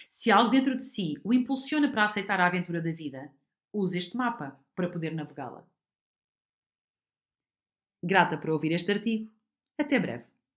Se 0.09 0.31
algo 0.31 0.51
dentro 0.51 0.77
de 0.77 0.85
si 0.85 1.19
o 1.23 1.33
impulsiona 1.33 1.91
para 1.91 2.05
aceitar 2.05 2.41
a 2.41 2.47
aventura 2.47 2.81
da 2.81 2.91
vida, 2.91 3.31
use 3.73 3.97
este 3.97 4.17
mapa 4.17 4.59
para 4.75 4.89
poder 4.89 5.15
navegá-la. 5.15 5.65
Grata 8.03 8.37
por 8.37 8.51
ouvir 8.51 8.73
este 8.73 8.93
artigo. 8.93 9.31
Até 9.79 9.99
breve. 9.99 10.34